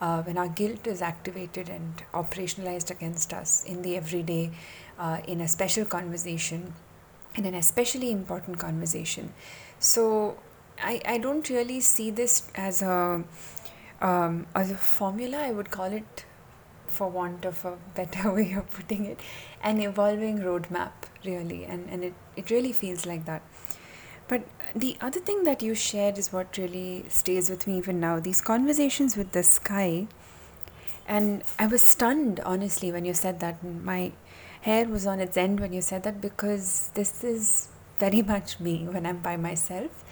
uh, 0.00 0.22
when 0.22 0.38
our 0.38 0.48
guilt 0.48 0.86
is 0.86 1.02
activated 1.02 1.68
and 1.68 2.02
operationalized 2.14 2.90
against 2.90 3.32
us 3.32 3.64
in 3.64 3.82
the 3.82 3.96
everyday, 3.96 4.50
uh, 4.98 5.18
in 5.26 5.40
a 5.40 5.48
special 5.48 5.84
conversation, 5.84 6.72
in 7.34 7.44
an 7.44 7.54
especially 7.54 8.10
important 8.10 8.58
conversation. 8.58 9.32
So, 9.78 10.38
I, 10.82 11.00
I 11.04 11.18
don't 11.18 11.48
really 11.50 11.80
see 11.80 12.10
this 12.10 12.50
as 12.54 12.80
a 12.80 13.22
um, 14.00 14.46
as 14.54 14.70
a 14.70 14.76
formula. 14.76 15.38
I 15.38 15.52
would 15.52 15.70
call 15.70 15.92
it 15.92 16.24
for 16.90 17.08
want 17.08 17.44
of 17.44 17.64
a 17.64 17.76
better 17.94 18.32
way 18.34 18.52
of 18.52 18.70
putting 18.70 19.04
it, 19.06 19.20
an 19.62 19.80
evolving 19.80 20.38
roadmap, 20.40 20.92
really. 21.24 21.64
And, 21.64 21.88
and 21.88 22.04
it, 22.04 22.14
it 22.36 22.50
really 22.50 22.72
feels 22.72 23.06
like 23.06 23.24
that. 23.26 23.42
But 24.30 24.44
the 24.76 24.96
other 25.00 25.18
thing 25.18 25.42
that 25.42 25.60
you 25.60 25.74
shared 25.74 26.16
is 26.16 26.32
what 26.32 26.56
really 26.56 27.04
stays 27.08 27.50
with 27.50 27.66
me 27.66 27.78
even 27.78 27.98
now 27.98 28.20
these 28.20 28.40
conversations 28.40 29.16
with 29.16 29.32
the 29.32 29.42
sky. 29.42 30.06
And 31.08 31.42
I 31.58 31.66
was 31.66 31.82
stunned, 31.82 32.38
honestly, 32.46 32.92
when 32.92 33.04
you 33.04 33.12
said 33.12 33.40
that. 33.40 33.64
My 33.64 34.12
hair 34.60 34.86
was 34.86 35.04
on 35.04 35.18
its 35.18 35.36
end 35.36 35.58
when 35.58 35.72
you 35.72 35.80
said 35.80 36.04
that 36.04 36.20
because 36.20 36.92
this 36.94 37.24
is 37.24 37.68
very 37.98 38.22
much 38.34 38.60
me 38.60 38.86
when 38.86 39.04
I'm 39.04 39.18
by 39.18 39.36
myself. 39.36 40.04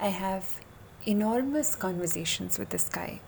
I 0.00 0.08
have 0.08 0.58
enormous 1.04 1.74
conversations 1.76 2.58
with 2.58 2.70
the 2.70 2.78
sky. 2.78 3.20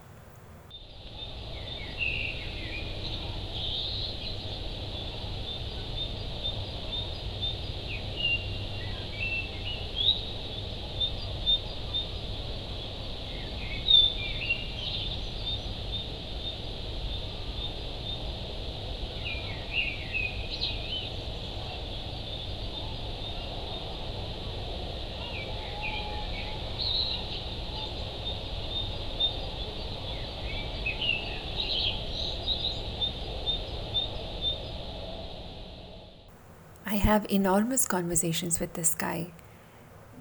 I 36.91 36.95
have 36.97 37.27
enormous 37.29 37.85
conversations 37.85 38.61
with 38.61 38.73
this 38.73 38.95
guy. 38.95 39.33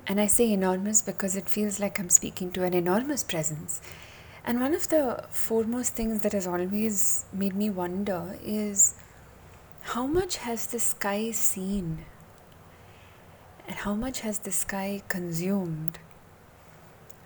And 0.06 0.20
I 0.20 0.28
say 0.28 0.52
enormous 0.52 1.02
because 1.02 1.38
it 1.38 1.48
feels 1.48 1.80
like 1.80 1.98
I'm 1.98 2.10
speaking 2.10 2.52
to 2.52 2.64
an 2.64 2.74
enormous 2.74 3.24
presence. 3.24 3.80
And 4.44 4.60
one 4.60 4.74
of 4.74 4.90
the 4.90 5.24
foremost 5.30 5.96
things 5.96 6.24
that 6.24 6.34
has 6.34 6.46
always 6.46 7.24
made 7.32 7.56
me 7.56 7.70
wonder 7.70 8.38
is 8.44 8.96
how 9.94 10.08
much 10.08 10.38
has 10.38 10.68
the 10.68 10.80
sky 10.80 11.32
seen? 11.32 12.00
And 13.66 13.78
how 13.78 13.96
much 13.96 14.20
has 14.20 14.40
the 14.40 14.52
sky 14.52 15.04
consumed? 15.08 16.00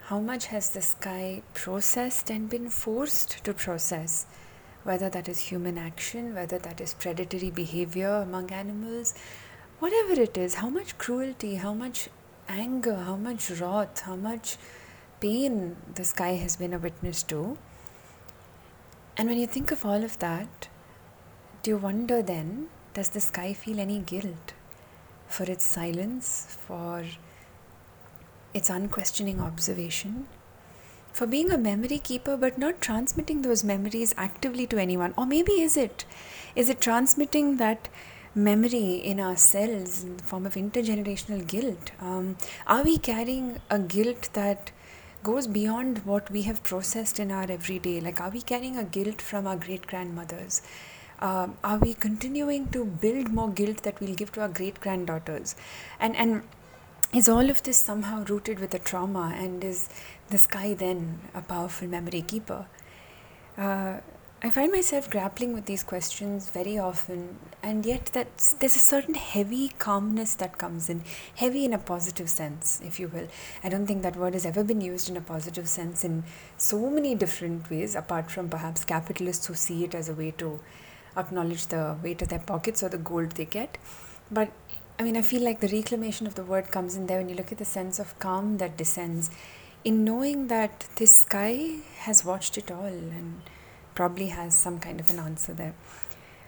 How 0.04 0.20
much 0.20 0.48
has 0.48 0.70
the 0.70 0.84
sky 0.84 1.42
processed 1.56 2.30
and 2.30 2.48
been 2.48 2.70
forced 2.70 3.44
to 3.44 3.56
process? 3.56 4.28
Whether 4.84 5.10
that 5.10 5.30
is 5.30 5.40
human 5.40 5.78
action, 5.78 6.34
whether 6.34 6.58
that 6.60 6.82
is 6.82 6.94
predatory 6.94 7.52
behavior 7.52 8.16
among 8.16 8.52
animals, 8.52 9.14
whatever 9.80 10.20
it 10.20 10.38
is, 10.38 10.56
how 10.56 10.70
much 10.70 10.98
cruelty, 10.98 11.56
how 11.56 11.74
much 11.74 12.10
anger, 12.48 12.96
how 12.96 13.16
much 13.16 13.50
wrath, 13.52 14.02
how 14.02 14.16
much 14.16 14.58
pain 15.20 15.76
the 15.96 16.04
sky 16.04 16.32
has 16.32 16.56
been 16.56 16.74
a 16.74 16.80
witness 16.80 17.24
to. 17.24 17.58
And 19.18 19.30
when 19.30 19.38
you 19.38 19.48
think 19.48 19.72
of 19.72 19.86
all 19.86 20.04
of 20.04 20.18
that, 20.20 20.68
do 21.64 21.72
you 21.72 21.78
wonder 21.78 22.22
then, 22.24 22.70
does 22.94 23.10
the 23.10 23.22
sky 23.22 23.54
feel 23.54 23.80
any 23.80 24.00
guilt 24.00 24.54
for 25.28 25.44
its 25.44 25.64
silence, 25.64 26.58
for 26.60 27.06
its 28.54 28.70
unquestioning 28.70 29.40
observation? 29.40 30.28
For 31.12 31.28
being 31.28 31.52
a 31.52 31.58
memory 31.58 32.00
keeper 32.00 32.38
but 32.38 32.58
not 32.58 32.82
transmitting 32.82 33.42
those 33.42 33.64
memories 33.64 34.14
actively 34.18 34.68
to 34.68 34.78
anyone. 34.78 35.14
Or 35.18 35.26
maybe 35.26 35.54
is 35.62 35.78
it 35.78 36.06
is 36.56 36.70
it 36.70 36.82
transmitting 36.82 37.58
that 37.58 37.90
memory 38.34 38.96
in 38.96 39.20
our 39.20 39.36
cells 39.36 40.04
in 40.04 40.18
the 40.18 40.24
form 40.24 40.46
of 40.46 40.56
intergenerational 40.56 41.46
guilt? 41.48 41.92
Um, 42.00 42.38
are 42.68 42.84
we 42.84 42.98
carrying 42.98 43.60
a 43.70 43.80
guilt 43.80 44.30
that 44.34 44.72
goes 45.24 45.48
beyond 45.48 46.06
what 46.06 46.32
we 46.32 46.44
have 46.44 46.64
processed 46.64 47.20
in 47.20 47.32
our 47.32 47.52
everyday? 47.52 48.00
Like 48.00 48.22
are 48.22 48.30
we 48.30 48.42
carrying 48.42 48.78
a 48.78 48.84
guilt 48.84 49.22
from 49.22 49.48
our 49.48 49.58
great 49.58 49.88
grandmothers 49.88 50.62
um, 51.22 51.58
are 51.64 51.78
we 51.78 51.94
continuing 51.94 52.68
to 52.70 52.84
build 52.86 53.30
more 53.30 53.50
guilt 53.50 53.84
that 53.84 54.00
we'll 54.00 54.16
give 54.16 54.32
to 54.34 54.42
our 54.42 54.50
great 54.50 54.80
granddaughters 54.82 55.56
and 56.00 56.16
and 56.16 56.42
is 57.14 57.28
all 57.28 57.50
of 57.50 57.62
this 57.64 57.78
somehow 57.78 58.24
rooted 58.26 58.60
with 58.60 58.74
a 58.74 58.80
trauma 58.80 59.34
and 59.38 59.64
is 59.64 59.90
the 60.32 60.38
sky 60.38 60.74
then 60.74 61.20
a 61.34 61.42
powerful 61.42 61.88
memory 61.88 62.22
keeper? 62.22 62.66
Uh, 63.58 63.98
I 64.44 64.50
find 64.50 64.72
myself 64.72 65.08
grappling 65.08 65.54
with 65.54 65.66
these 65.66 65.84
questions 65.84 66.50
very 66.50 66.80
often, 66.80 67.38
and 67.62 67.86
yet 67.86 68.08
that's, 68.12 68.54
there's 68.54 68.76
a 68.76 68.80
certain 68.80 69.14
heavy 69.14 69.70
calmness 69.78 70.34
that 70.36 70.58
comes 70.58 70.90
in, 70.90 71.04
heavy 71.36 71.64
in 71.64 71.74
a 71.74 71.78
positive 71.78 72.28
sense, 72.28 72.82
if 72.84 73.00
you 73.00 73.08
will. 73.08 73.28
I 73.64 73.70
don't 73.70 73.86
think 73.86 74.02
that 74.02 74.16
word 74.16 74.34
has 74.34 74.48
ever 74.48 74.64
been 74.64 74.82
used 74.82 75.10
in 75.10 75.16
a 75.16 75.22
positive 75.22 75.70
sense 75.70 76.04
in 76.04 76.24
so 76.58 76.90
many 76.90 77.14
different 77.14 77.70
ways, 77.70 77.94
apart 77.94 78.32
from 78.32 78.50
perhaps 78.50 78.84
capitalists 78.84 79.46
who 79.46 79.54
see 79.54 79.84
it 79.84 79.94
as 79.94 80.10
a 80.10 80.16
way 80.16 80.32
to 80.40 80.60
acknowledge 81.16 81.68
the 81.68 81.98
weight 82.02 82.24
of 82.24 82.30
their 82.30 82.40
pockets 82.40 82.82
or 82.82 82.90
the 82.90 82.98
gold 82.98 83.34
they 83.34 83.46
get. 83.46 83.78
But 84.32 84.52
I 84.98 85.04
mean, 85.04 85.18
I 85.18 85.22
feel 85.22 85.44
like 85.44 85.60
the 85.60 85.68
reclamation 85.68 86.26
of 86.26 86.34
the 86.34 86.44
word 86.44 86.72
comes 86.72 86.96
in 86.96 87.06
there 87.06 87.18
when 87.20 87.30
you 87.30 87.36
look 87.36 87.52
at 87.52 87.58
the 87.58 87.66
sense 87.66 88.00
of 88.00 88.18
calm 88.18 88.58
that 88.58 88.78
descends 88.78 89.30
in 89.84 90.04
knowing 90.04 90.48
that 90.48 90.88
this 90.96 91.12
sky 91.12 91.78
has 92.00 92.24
watched 92.24 92.58
it 92.58 92.72
all 92.72 92.86
and 92.86 93.42
probably 93.96 94.28
has 94.28 94.56
some 94.56 94.80
kind 94.80 95.00
of 95.00 95.10
an 95.10 95.20
answer 95.20 95.54
there. 95.54 95.74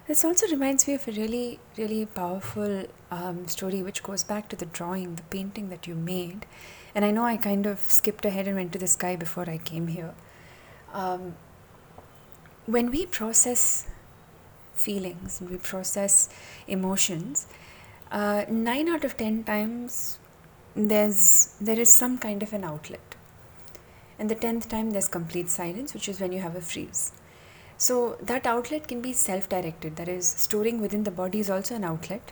This 0.07 0.25
also 0.25 0.47
reminds 0.47 0.87
me 0.87 0.95
of 0.95 1.07
a 1.07 1.11
really, 1.11 1.59
really 1.77 2.05
powerful 2.05 2.85
um, 3.09 3.47
story 3.47 3.81
which 3.81 4.03
goes 4.03 4.23
back 4.23 4.49
to 4.49 4.55
the 4.55 4.65
drawing, 4.65 5.15
the 5.15 5.23
painting 5.23 5.69
that 5.69 5.87
you 5.87 5.95
made. 5.95 6.45
And 6.93 7.05
I 7.05 7.11
know 7.11 7.23
I 7.23 7.37
kind 7.37 7.65
of 7.65 7.79
skipped 7.79 8.25
ahead 8.25 8.47
and 8.47 8.57
went 8.57 8.73
to 8.73 8.79
the 8.79 8.87
sky 8.87 9.15
before 9.15 9.49
I 9.49 9.57
came 9.57 9.87
here. 9.87 10.13
Um, 10.93 11.35
when 12.65 12.91
we 12.91 13.05
process 13.05 13.87
feelings 14.73 15.39
and 15.39 15.49
we 15.49 15.57
process 15.57 16.29
emotions, 16.67 17.47
uh, 18.11 18.45
nine 18.49 18.89
out 18.89 19.03
of 19.03 19.17
ten 19.17 19.43
times 19.43 20.19
there's 20.75 21.55
there 21.61 21.79
is 21.79 21.89
some 21.89 22.17
kind 22.17 22.43
of 22.43 22.51
an 22.53 22.63
outlet, 22.63 23.12
and 24.23 24.31
the 24.31 24.35
tenth 24.35 24.69
time 24.69 24.91
there's 24.91 25.09
complete 25.09 25.49
silence, 25.49 25.93
which 25.93 26.07
is 26.07 26.21
when 26.21 26.31
you 26.31 26.39
have 26.39 26.55
a 26.55 26.61
freeze. 26.61 27.11
So 27.77 28.17
that 28.21 28.45
outlet 28.47 28.87
can 28.87 29.01
be 29.01 29.11
self-directed, 29.11 29.97
that 29.97 30.07
is, 30.07 30.25
storing 30.25 30.79
within 30.79 31.03
the 31.03 31.11
body 31.11 31.41
is 31.41 31.49
also 31.49 31.75
an 31.75 31.83
outlet, 31.83 32.31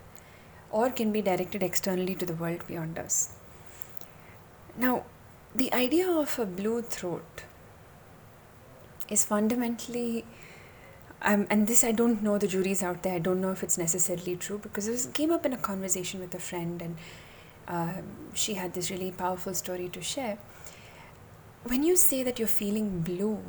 or 0.69 0.89
can 0.89 1.11
be 1.11 1.21
directed 1.21 1.61
externally 1.61 2.15
to 2.15 2.25
the 2.25 2.33
world 2.33 2.65
beyond 2.65 2.97
us. 2.97 3.33
Now, 4.77 5.03
the 5.53 5.73
idea 5.73 6.09
of 6.09 6.39
a 6.39 6.45
blue 6.45 6.81
throat 6.81 7.43
is 9.09 9.25
fundamentally, 9.25 10.23
um, 11.21 11.45
and 11.49 11.67
this 11.67 11.83
I 11.83 11.91
don't 11.91 12.23
know 12.23 12.37
the 12.37 12.47
juries 12.47 12.81
out 12.81 13.03
there. 13.03 13.15
I 13.15 13.19
don't 13.19 13.41
know 13.41 13.51
if 13.51 13.63
it's 13.63 13.77
necessarily 13.77 14.37
true 14.37 14.59
because 14.59 14.87
it 14.87 15.13
came 15.13 15.29
up 15.29 15.45
in 15.45 15.51
a 15.51 15.57
conversation 15.57 16.21
with 16.21 16.33
a 16.35 16.39
friend, 16.39 16.81
and 16.81 16.95
uh, 17.67 18.01
she 18.33 18.53
had 18.53 18.73
this 18.75 18.89
really 18.89 19.11
powerful 19.11 19.53
story 19.53 19.89
to 19.89 20.01
share. 20.01 20.37
When 21.63 21.83
you 21.83 21.95
say 21.95 22.23
that 22.23 22.39
you're 22.39 22.47
feeling 22.47 23.01
blue, 23.01 23.39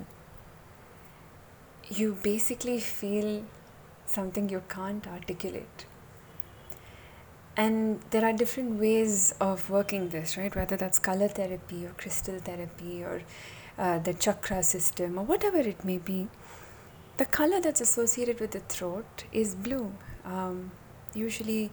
you 1.89 2.19
basically 2.23 2.79
feel 2.79 3.45
something 4.07 4.51
you 4.51 4.63
can't 4.69 5.07
articulate. 5.07 5.87
And 7.57 8.01
there 8.11 8.25
are 8.25 8.33
different 8.33 8.79
ways 8.79 9.35
of 9.41 9.71
working 9.71 10.11
this, 10.11 10.37
right? 10.37 10.55
Whether 10.55 10.77
that's 10.77 10.99
color 10.99 11.29
therapy 11.29 11.87
or 11.87 11.91
crystal 11.91 12.39
therapy 12.39 13.03
or 13.03 13.23
uh, 13.79 13.99
the 13.99 14.13
chakra 14.13 14.63
system 14.63 15.19
or 15.19 15.25
whatever 15.25 15.59
it 15.59 15.85
may 15.85 15.99
be. 15.99 16.29
The 17.17 17.27
color 17.27 17.61
that's 17.61 17.81
associated 17.81 18.41
with 18.41 18.51
the 18.53 18.61
throat 18.61 19.25
is 19.33 19.55
blue, 19.55 19.93
um, 20.25 20.73
usually 21.15 21.71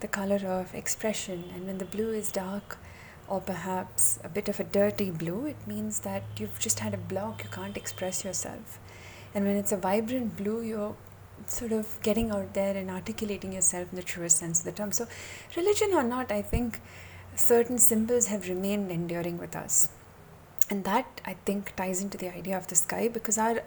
the 0.00 0.08
color 0.08 0.40
of 0.46 0.74
expression. 0.74 1.44
And 1.54 1.66
when 1.66 1.78
the 1.78 1.84
blue 1.84 2.12
is 2.12 2.30
dark 2.30 2.78
or 3.28 3.40
perhaps 3.40 4.18
a 4.22 4.28
bit 4.28 4.48
of 4.48 4.60
a 4.60 4.64
dirty 4.64 5.10
blue, 5.10 5.46
it 5.46 5.56
means 5.66 6.00
that 6.00 6.22
you've 6.38 6.58
just 6.58 6.80
had 6.80 6.94
a 6.94 6.98
block, 6.98 7.42
you 7.44 7.50
can't 7.50 7.76
express 7.76 8.24
yourself. 8.24 8.78
And 9.34 9.44
when 9.44 9.56
it's 9.56 9.72
a 9.72 9.76
vibrant 9.76 10.36
blue, 10.36 10.62
you're 10.62 10.94
sort 11.46 11.72
of 11.72 11.98
getting 12.02 12.30
out 12.30 12.54
there 12.54 12.76
and 12.76 12.90
articulating 12.90 13.52
yourself 13.52 13.88
in 13.90 13.96
the 13.96 14.02
truest 14.02 14.38
sense 14.38 14.60
of 14.60 14.64
the 14.64 14.72
term. 14.72 14.92
So, 14.92 15.06
religion 15.56 15.92
or 15.92 16.02
not, 16.02 16.30
I 16.30 16.42
think 16.42 16.80
certain 17.34 17.78
symbols 17.78 18.28
have 18.28 18.48
remained 18.48 18.90
enduring 18.90 19.38
with 19.38 19.56
us. 19.56 19.88
And 20.70 20.84
that 20.84 21.20
I 21.24 21.34
think 21.44 21.74
ties 21.76 22.00
into 22.02 22.16
the 22.16 22.34
idea 22.34 22.56
of 22.56 22.68
the 22.68 22.74
sky 22.74 23.08
because 23.08 23.36
our 23.36 23.62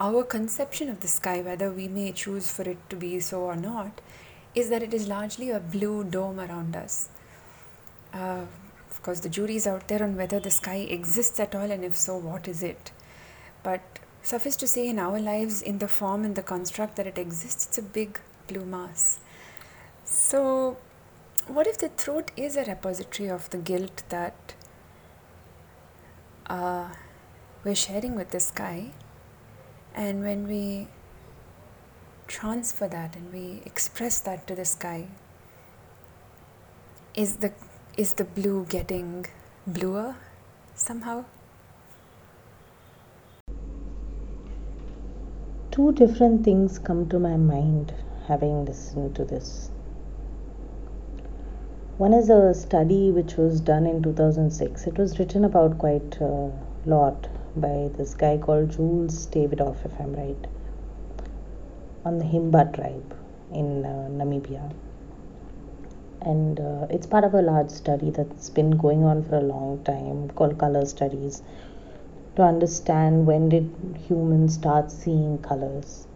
our 0.00 0.22
conception 0.22 0.88
of 0.88 1.00
the 1.00 1.08
sky, 1.08 1.40
whether 1.42 1.72
we 1.72 1.88
may 1.88 2.12
choose 2.12 2.50
for 2.50 2.62
it 2.62 2.78
to 2.88 2.96
be 2.96 3.18
so 3.18 3.40
or 3.40 3.56
not, 3.56 4.00
is 4.54 4.70
that 4.70 4.82
it 4.82 4.94
is 4.94 5.08
largely 5.08 5.50
a 5.50 5.58
blue 5.58 6.04
dome 6.04 6.38
around 6.38 6.76
us. 6.76 7.08
Uh, 8.12 8.42
of 9.08 9.14
course, 9.14 9.20
the 9.20 9.30
jury's 9.30 9.66
out 9.66 9.88
there 9.88 10.02
on 10.02 10.16
whether 10.16 10.38
the 10.38 10.50
sky 10.50 10.86
exists 10.96 11.40
at 11.40 11.54
all, 11.54 11.70
and 11.70 11.82
if 11.82 11.96
so, 11.96 12.18
what 12.18 12.46
is 12.46 12.62
it? 12.62 12.92
But 13.62 13.80
Suffice 14.20 14.54
to 14.56 14.66
say, 14.66 14.86
in 14.86 14.98
our 14.98 15.18
lives, 15.18 15.62
in 15.62 15.78
the 15.78 15.88
form 15.88 16.26
and 16.26 16.36
the 16.36 16.42
construct 16.42 16.96
that 16.96 17.06
it 17.06 17.16
exists, 17.16 17.68
it's 17.68 17.78
a 17.78 17.82
big 17.82 18.20
blue 18.48 18.66
mass. 18.66 19.20
So, 20.04 20.76
what 21.46 21.66
if 21.66 21.78
the 21.78 21.88
throat 21.88 22.32
is 22.36 22.54
a 22.54 22.64
repository 22.64 23.30
of 23.30 23.48
the 23.48 23.56
guilt 23.56 24.02
that 24.10 24.54
uh, 26.46 26.88
we're 27.64 27.74
sharing 27.74 28.14
with 28.14 28.30
the 28.30 28.40
sky? 28.40 28.90
And 29.94 30.22
when 30.22 30.46
we 30.46 30.88
transfer 32.26 32.88
that 32.88 33.16
and 33.16 33.32
we 33.32 33.62
express 33.64 34.20
that 34.20 34.46
to 34.48 34.54
the 34.54 34.66
sky, 34.66 35.06
is 37.14 37.36
the 37.36 37.52
is 37.98 38.14
the 38.14 38.24
blue 38.24 38.64
getting 38.70 39.26
bluer 39.66 40.14
somehow? 40.74 41.24
two 45.78 45.92
different 45.92 46.44
things 46.44 46.76
come 46.76 47.08
to 47.08 47.20
my 47.20 47.36
mind 47.36 47.94
having 48.26 48.64
listened 48.64 49.14
to 49.14 49.24
this. 49.24 49.70
One 51.98 52.12
is 52.12 52.30
a 52.30 52.52
study 52.52 53.12
which 53.12 53.36
was 53.36 53.60
done 53.60 53.86
in 53.86 54.02
2006. 54.02 54.88
It 54.88 54.98
was 54.98 55.20
written 55.20 55.44
about 55.44 55.78
quite 55.78 56.16
a 56.20 56.50
lot 56.84 57.28
by 57.54 57.90
this 57.96 58.14
guy 58.14 58.38
called 58.38 58.70
Jules 58.70 59.28
Davidoff, 59.28 59.84
if 59.84 60.00
I'm 60.00 60.14
right, 60.16 60.48
on 62.04 62.18
the 62.18 62.24
Himba 62.24 62.74
tribe 62.74 63.16
in 63.52 63.84
uh, 63.84 64.08
Namibia. 64.10 64.72
And 66.20 66.58
uh, 66.60 66.86
it's 66.90 67.06
part 67.06 67.24
of 67.24 67.34
a 67.34 67.42
large 67.42 67.70
study 67.70 68.10
that's 68.10 68.50
been 68.50 68.72
going 68.72 69.04
on 69.04 69.24
for 69.24 69.36
a 69.36 69.40
long 69.40 69.82
time 69.84 70.30
called 70.30 70.58
Color 70.58 70.84
Studies 70.86 71.42
to 72.36 72.42
understand 72.42 73.26
when 73.26 73.48
did 73.48 73.74
humans 74.06 74.54
start 74.54 74.90
seeing 74.90 75.38
colors 75.38 76.06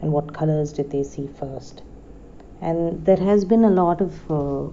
and 0.00 0.12
what 0.12 0.32
colors 0.34 0.72
did 0.72 0.90
they 0.90 1.02
see 1.02 1.26
first. 1.26 1.82
And 2.60 3.04
there 3.04 3.16
has 3.16 3.44
been 3.44 3.64
a 3.64 3.70
lot 3.70 4.00
of 4.00 4.30
uh, 4.30 4.70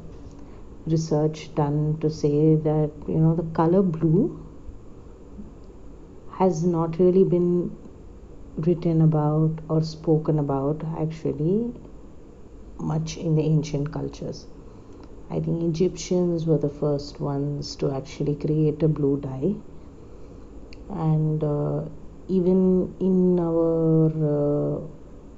research 0.85 1.53
done 1.55 1.97
to 2.01 2.09
say 2.09 2.55
that 2.55 2.91
you 3.07 3.17
know 3.17 3.35
the 3.35 3.43
color 3.53 3.81
blue 3.81 4.45
has 6.31 6.63
not 6.63 6.97
really 6.99 7.23
been 7.23 7.75
written 8.57 9.01
about 9.01 9.59
or 9.69 9.83
spoken 9.83 10.39
about 10.39 10.83
actually 10.97 11.73
much 12.79 13.17
in 13.17 13.35
the 13.35 13.41
ancient 13.41 13.91
cultures. 13.91 14.45
I 15.29 15.39
think 15.39 15.63
Egyptians 15.63 16.45
were 16.45 16.57
the 16.57 16.69
first 16.69 17.19
ones 17.19 17.75
to 17.77 17.91
actually 17.91 18.35
create 18.35 18.81
a 18.83 18.87
blue 18.87 19.19
dye. 19.19 19.55
And 20.89 21.43
uh, 21.43 21.83
even 22.27 22.95
in 22.99 23.39
our 23.39 24.07
uh, 24.07 24.79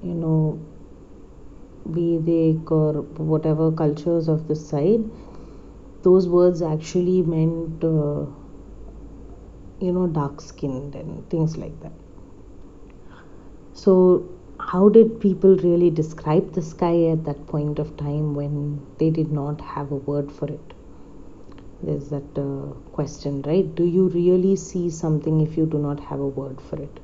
you 0.02 0.14
know 0.14 0.58
Vedic 1.86 2.70
or 2.70 3.02
whatever 3.32 3.70
cultures 3.72 4.28
of 4.28 4.48
the 4.48 4.54
side 4.56 5.04
those 6.02 6.28
words 6.28 6.62
actually 6.62 7.22
meant 7.22 7.84
uh, 7.84 8.26
you 9.80 9.92
know 9.92 10.06
dark 10.06 10.40
skinned 10.40 10.94
and 10.94 11.28
things 11.30 11.56
like 11.56 11.78
that. 11.80 11.92
So 13.72 14.28
how 14.70 14.88
did 14.88 15.20
people 15.20 15.56
really 15.56 15.90
describe 15.90 16.52
the 16.52 16.62
sky 16.62 17.04
at 17.06 17.24
that 17.24 17.46
point 17.46 17.78
of 17.78 17.96
time 17.96 18.34
when 18.34 18.80
they 18.98 19.10
did 19.10 19.30
not 19.30 19.60
have 19.60 19.92
a 19.92 19.96
word 19.96 20.32
for 20.32 20.46
it? 20.46 20.74
There's 21.82 22.08
that 22.08 22.38
uh, 22.38 22.72
question 22.92 23.42
right? 23.42 23.74
Do 23.74 23.84
you 23.84 24.08
really 24.08 24.56
see 24.56 24.88
something 24.90 25.40
if 25.40 25.56
you 25.56 25.66
do 25.66 25.78
not 25.78 26.00
have 26.00 26.20
a 26.20 26.26
word 26.26 26.60
for 26.60 26.80
it? 26.80 27.00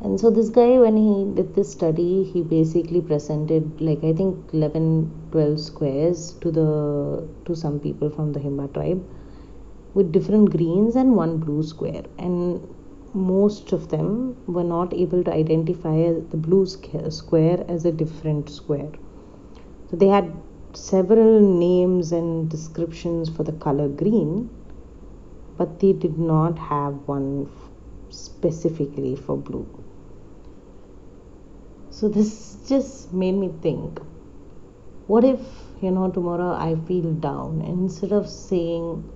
And 0.00 0.20
so 0.20 0.30
this 0.30 0.48
guy 0.48 0.78
when 0.78 0.96
he 0.96 1.34
did 1.34 1.54
this 1.54 1.72
study 1.72 2.22
he 2.22 2.40
basically 2.40 3.00
presented 3.00 3.80
like 3.80 4.04
i 4.04 4.12
think 4.12 4.52
11 4.52 5.10
12 5.32 5.58
squares 5.58 6.34
to 6.42 6.52
the 6.52 7.28
to 7.46 7.56
some 7.56 7.80
people 7.80 8.08
from 8.08 8.32
the 8.32 8.38
himba 8.38 8.72
tribe 8.74 9.02
with 9.94 10.12
different 10.12 10.50
greens 10.50 10.96
and 10.96 11.16
one 11.16 11.38
blue 11.38 11.62
square. 11.62 12.04
And 12.18 12.62
most 13.18 13.72
of 13.72 13.88
them 13.88 14.36
were 14.46 14.64
not 14.64 14.94
able 14.94 15.22
to 15.24 15.32
identify 15.32 15.96
the 16.30 16.36
blue 16.36 16.64
square 16.66 17.64
as 17.68 17.84
a 17.84 17.92
different 17.92 18.48
square 18.48 18.90
so 19.90 19.96
they 19.96 20.08
had 20.08 20.32
several 20.74 21.40
names 21.40 22.12
and 22.12 22.50
descriptions 22.50 23.30
for 23.30 23.42
the 23.42 23.52
color 23.52 23.88
green, 23.88 24.50
but 25.56 25.80
they 25.80 25.94
did 25.94 26.18
not 26.18 26.58
have 26.58 26.92
one 27.08 27.48
specifically 28.10 29.16
for 29.16 29.36
blue. 29.36 29.66
So 31.90 32.08
this 32.08 32.58
just 32.68 33.12
made 33.14 33.32
me 33.32 33.50
think 33.62 33.98
what 35.06 35.24
if, 35.24 35.40
you 35.80 35.90
know, 35.90 36.10
tomorrow 36.10 36.52
I 36.52 36.76
feel 36.86 37.12
down 37.14 37.62
instead 37.62 38.12
of 38.12 38.28
saying 38.28 39.10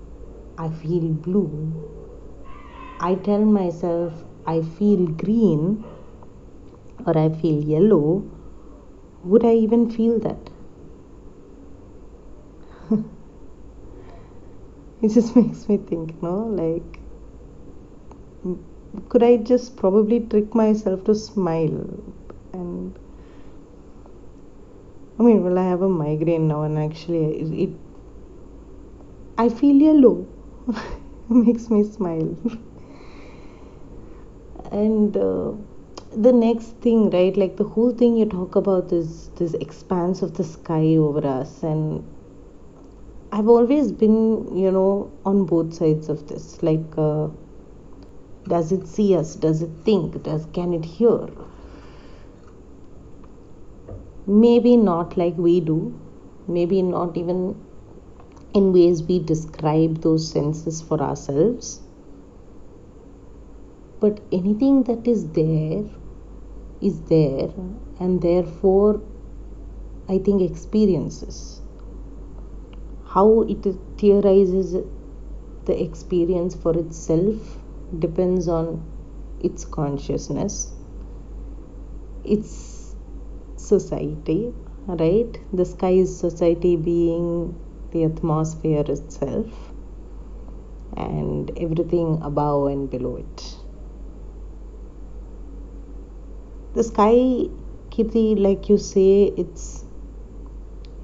I 0.57 0.71
feel 0.71 1.03
blue, 1.03 1.92
I 3.03 3.15
tell 3.17 3.45
myself 3.45 4.13
I 4.47 4.63
feel 4.63 5.07
green 5.07 5.85
or 7.05 7.19
I 7.19 7.31
feel 7.31 7.63
yellow, 7.65 8.23
would 9.25 9.45
I 9.45 9.55
even 9.55 9.91
feel 9.91 10.21
that? 10.21 10.51
it 15.03 15.09
just 15.09 15.35
makes 15.41 15.69
me 15.69 15.79
think, 15.79 16.23
know, 16.23 16.47
like 16.47 17.01
could 19.09 19.23
I 19.23 19.37
just 19.37 19.77
probably 19.77 20.21
trick 20.21 20.55
myself 20.55 21.05
to 21.05 21.15
smile? 21.15 21.85
And 22.53 22.99
I 25.19 25.23
mean, 25.23 25.43
well, 25.43 25.59
I 25.59 25.65
have 25.65 25.83
a 25.83 25.89
migraine 25.89 26.49
now, 26.49 26.63
and 26.63 26.79
actually, 26.79 27.25
it, 27.41 27.69
it 27.69 27.71
I 29.39 29.49
feel 29.49 29.75
yellow. 29.75 30.27
makes 31.29 31.71
me 31.71 31.83
smile. 31.85 32.37
And 34.73 35.17
uh, 35.17 35.53
the 36.17 36.33
next 36.33 36.77
thing, 36.87 37.11
right? 37.11 37.37
Like 37.37 37.57
the 37.57 37.65
whole 37.65 37.93
thing 37.93 38.17
you 38.17 38.27
talk 38.27 38.57
about 38.57 38.93
is 38.93 39.29
this 39.37 39.55
expanse 39.55 40.23
of 40.23 40.37
the 40.37 40.45
sky 40.45 40.97
over 40.97 41.27
us, 41.27 41.63
and 41.63 42.05
I've 43.31 43.49
always 43.49 43.93
been, 43.93 44.57
you 44.57 44.71
know, 44.73 45.13
on 45.25 45.45
both 45.47 45.75
sides 45.75 46.09
of 46.09 46.29
this. 46.29 46.63
Like, 46.63 46.99
uh, 46.99 47.29
does 48.49 48.73
it 48.73 48.87
see 48.87 49.17
us? 49.17 49.37
Does 49.37 49.63
it 49.63 49.71
think? 49.85 50.23
Does 50.23 50.47
can 50.53 50.75
it 50.75 50.85
hear? 50.85 51.29
maybe 54.27 54.77
not 54.77 55.17
like 55.17 55.37
we 55.37 55.61
do, 55.61 55.99
maybe 56.47 56.83
not 56.83 57.17
even 57.17 57.57
in 58.55 58.73
ways 58.73 59.03
we 59.03 59.19
describe 59.19 60.01
those 60.03 60.31
senses 60.31 60.81
for 60.81 61.01
ourselves. 61.01 61.81
But 64.03 64.21
anything 64.33 64.83
that 64.85 65.07
is 65.07 65.29
there 65.29 65.85
is 66.81 67.01
there, 67.03 67.51
and 68.01 68.21
therefore, 68.21 69.01
I 70.09 70.19
think 70.19 70.43
experiences. 70.43 71.61
How 73.05 73.43
it 73.43 73.65
theorizes 73.99 74.73
the 75.67 75.81
experience 75.81 76.57
for 76.57 76.77
itself 76.77 77.59
depends 77.97 78.49
on 78.49 78.83
its 79.41 79.65
consciousness, 79.65 80.73
its 82.25 82.97
society, 83.57 84.53
right? 84.87 85.39
The 85.53 85.65
sky 85.65 85.91
is 85.91 86.19
society 86.19 86.75
being 86.77 87.55
the 87.93 88.05
atmosphere 88.05 88.85
itself 88.89 89.73
and 90.97 91.57
everything 91.57 92.21
above 92.23 92.67
and 92.67 92.91
below 92.91 93.17
it. 93.17 93.52
The 96.75 96.83
sky, 96.83 97.49
Kitty, 97.91 98.35
like 98.35 98.69
you 98.69 98.79
say, 98.79 99.33
it's 99.37 99.85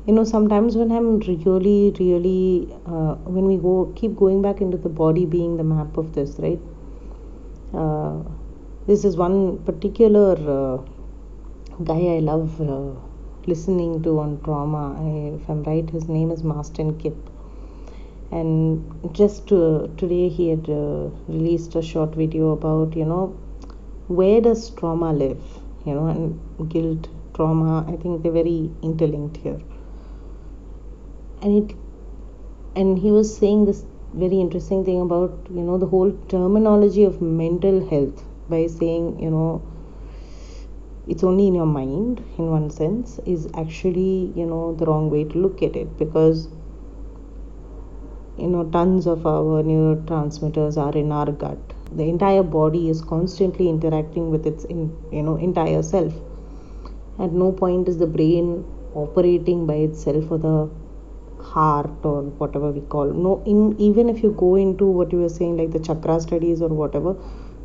you 0.07 0.15
know 0.15 0.25
sometimes 0.25 0.75
when 0.75 0.91
i'm 0.91 1.19
really 1.21 1.95
really 2.01 2.67
uh, 2.87 3.15
when 3.35 3.45
we 3.45 3.59
go 3.59 3.93
keep 3.95 4.17
going 4.17 4.41
back 4.41 4.63
into 4.63 4.79
the 4.79 4.89
body 4.89 5.27
being 5.27 5.59
the 5.59 5.65
map 5.65 5.99
of 5.99 6.15
this 6.15 6.37
right 6.39 6.59
uh, 7.75 8.17
this 8.87 9.05
is 9.05 9.19
one 9.19 9.59
particular 9.65 10.33
uh, 10.33 10.79
guy 11.85 12.17
I 12.17 12.21
love 12.21 12.59
uh, 12.61 12.93
listening 13.47 14.03
to 14.03 14.19
on 14.19 14.41
trauma. 14.43 14.97
I, 14.99 15.37
if 15.37 15.49
I'm 15.49 15.63
right, 15.63 15.89
his 15.91 16.09
name 16.09 16.31
is 16.31 16.43
Mastin 16.43 16.99
Kipp. 16.99 17.17
And 18.31 19.13
just 19.13 19.53
uh, 19.53 19.89
today 19.99 20.29
he 20.29 20.49
had 20.49 20.69
uh, 20.69 21.11
released 21.29 21.75
a 21.75 21.83
short 21.83 22.15
video 22.15 22.51
about, 22.53 22.97
you 22.97 23.05
know, 23.05 23.37
where 24.09 24.41
does 24.41 24.71
trauma 24.71 25.13
live? 25.13 25.41
You 25.85 25.95
know, 25.95 26.07
and 26.07 26.71
guilt, 26.71 27.09
trauma, 27.35 27.85
I 27.89 27.97
think 27.97 28.23
they're 28.23 28.33
very 28.33 28.71
interlinked 28.83 29.37
here. 29.39 29.61
And 31.41 31.71
it, 31.71 31.77
and 32.75 32.99
he 32.99 33.11
was 33.11 33.37
saying 33.37 33.67
this 33.67 33.85
very 34.13 34.41
interesting 34.41 34.85
thing 34.85 35.01
about, 35.01 35.47
you 35.51 35.63
know, 35.63 35.79
the 35.79 35.87
whole 35.87 36.13
terminology 36.29 37.05
of 37.05 37.23
mental 37.23 37.89
health 37.89 38.25
by 38.49 38.67
saying, 38.67 39.21
you 39.21 39.31
know, 39.31 39.63
it's 41.09 41.25
only 41.25 41.47
in 41.47 41.55
your 41.55 41.67
mind 41.67 42.23
in 42.37 42.51
one 42.51 42.71
sense 42.71 43.19
is 43.25 43.49
actually 43.55 44.31
you 44.37 44.45
know 44.45 44.75
the 44.75 44.85
wrong 44.85 45.09
way 45.11 45.25
to 45.25 45.39
look 45.39 45.63
at 45.63 45.75
it 45.75 45.97
because 45.99 46.49
you 48.37 48.47
know 48.47 48.65
tons 48.77 49.07
of 49.07 49.27
our 49.27 49.63
neurotransmitters 49.63 50.77
are 50.77 50.97
in 50.97 51.11
our 51.11 51.33
gut 51.33 51.73
the 51.93 52.05
entire 52.05 52.43
body 52.43 52.89
is 52.89 53.01
constantly 53.01 53.69
interacting 53.69 54.31
with 54.31 54.47
its 54.47 54.65
in, 54.65 54.97
you 55.13 55.23
know 55.23 55.37
entire 55.37 55.83
self. 55.83 56.13
At 57.19 57.33
no 57.33 57.53
point 57.53 57.89
is 57.89 57.99
the 57.99 58.07
brain 58.07 58.65
operating 58.95 59.67
by 59.67 59.75
itself 59.75 60.31
or 60.31 60.39
the 60.39 60.71
heart 61.43 62.05
or 62.05 62.23
whatever 62.23 62.71
we 62.73 62.81
call 62.81 63.07
no 63.07 63.43
in 63.47 63.79
even 63.79 64.09
if 64.09 64.23
you 64.23 64.33
go 64.33 64.57
into 64.57 64.85
what 64.85 65.13
you 65.13 65.19
were 65.21 65.29
saying 65.29 65.57
like 65.57 65.71
the 65.71 65.79
chakra 65.79 66.21
studies 66.21 66.61
or 66.61 66.69
whatever 66.69 67.15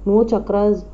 no 0.05 0.23
chakras 0.23 0.86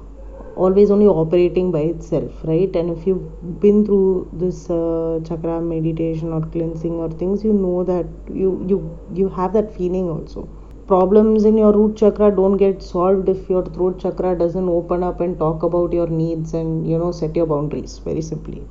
always 0.56 0.92
only 0.92 1.08
operating 1.08 1.72
by 1.72 1.80
itself 1.80 2.32
right? 2.44 2.76
And 2.76 2.90
if 2.98 3.08
you've 3.08 3.60
been 3.60 3.86
through 3.86 4.30
this 4.34 4.70
uh, 4.70 5.20
chakra 5.28 5.62
meditation 5.62 6.34
or 6.34 6.42
cleansing 6.42 6.94
or 6.94 7.10
things 7.10 7.44
you 7.44 7.54
know 7.54 7.84
that 7.84 8.06
you 8.34 8.66
you 8.68 9.00
you 9.14 9.30
have 9.30 9.54
that 9.54 9.76
feeling 9.76 10.10
also 10.10 10.50
problems 10.92 11.46
in 11.50 11.58
your 11.62 11.72
root 11.78 11.96
chakra 12.02 12.30
don't 12.40 12.58
get 12.66 12.84
solved 12.84 13.30
if 13.34 13.50
your 13.54 13.64
throat 13.76 14.00
chakra 14.04 14.32
doesn't 14.44 14.70
open 14.80 15.04
up 15.10 15.20
and 15.26 15.38
talk 15.44 15.64
about 15.70 15.94
your 16.00 16.08
needs 16.08 16.54
and 16.54 16.90
you 16.92 16.98
know 16.98 17.12
set 17.12 17.36
your 17.36 17.48
boundaries 17.48 17.98
very 18.00 18.22
simply. 18.22 18.64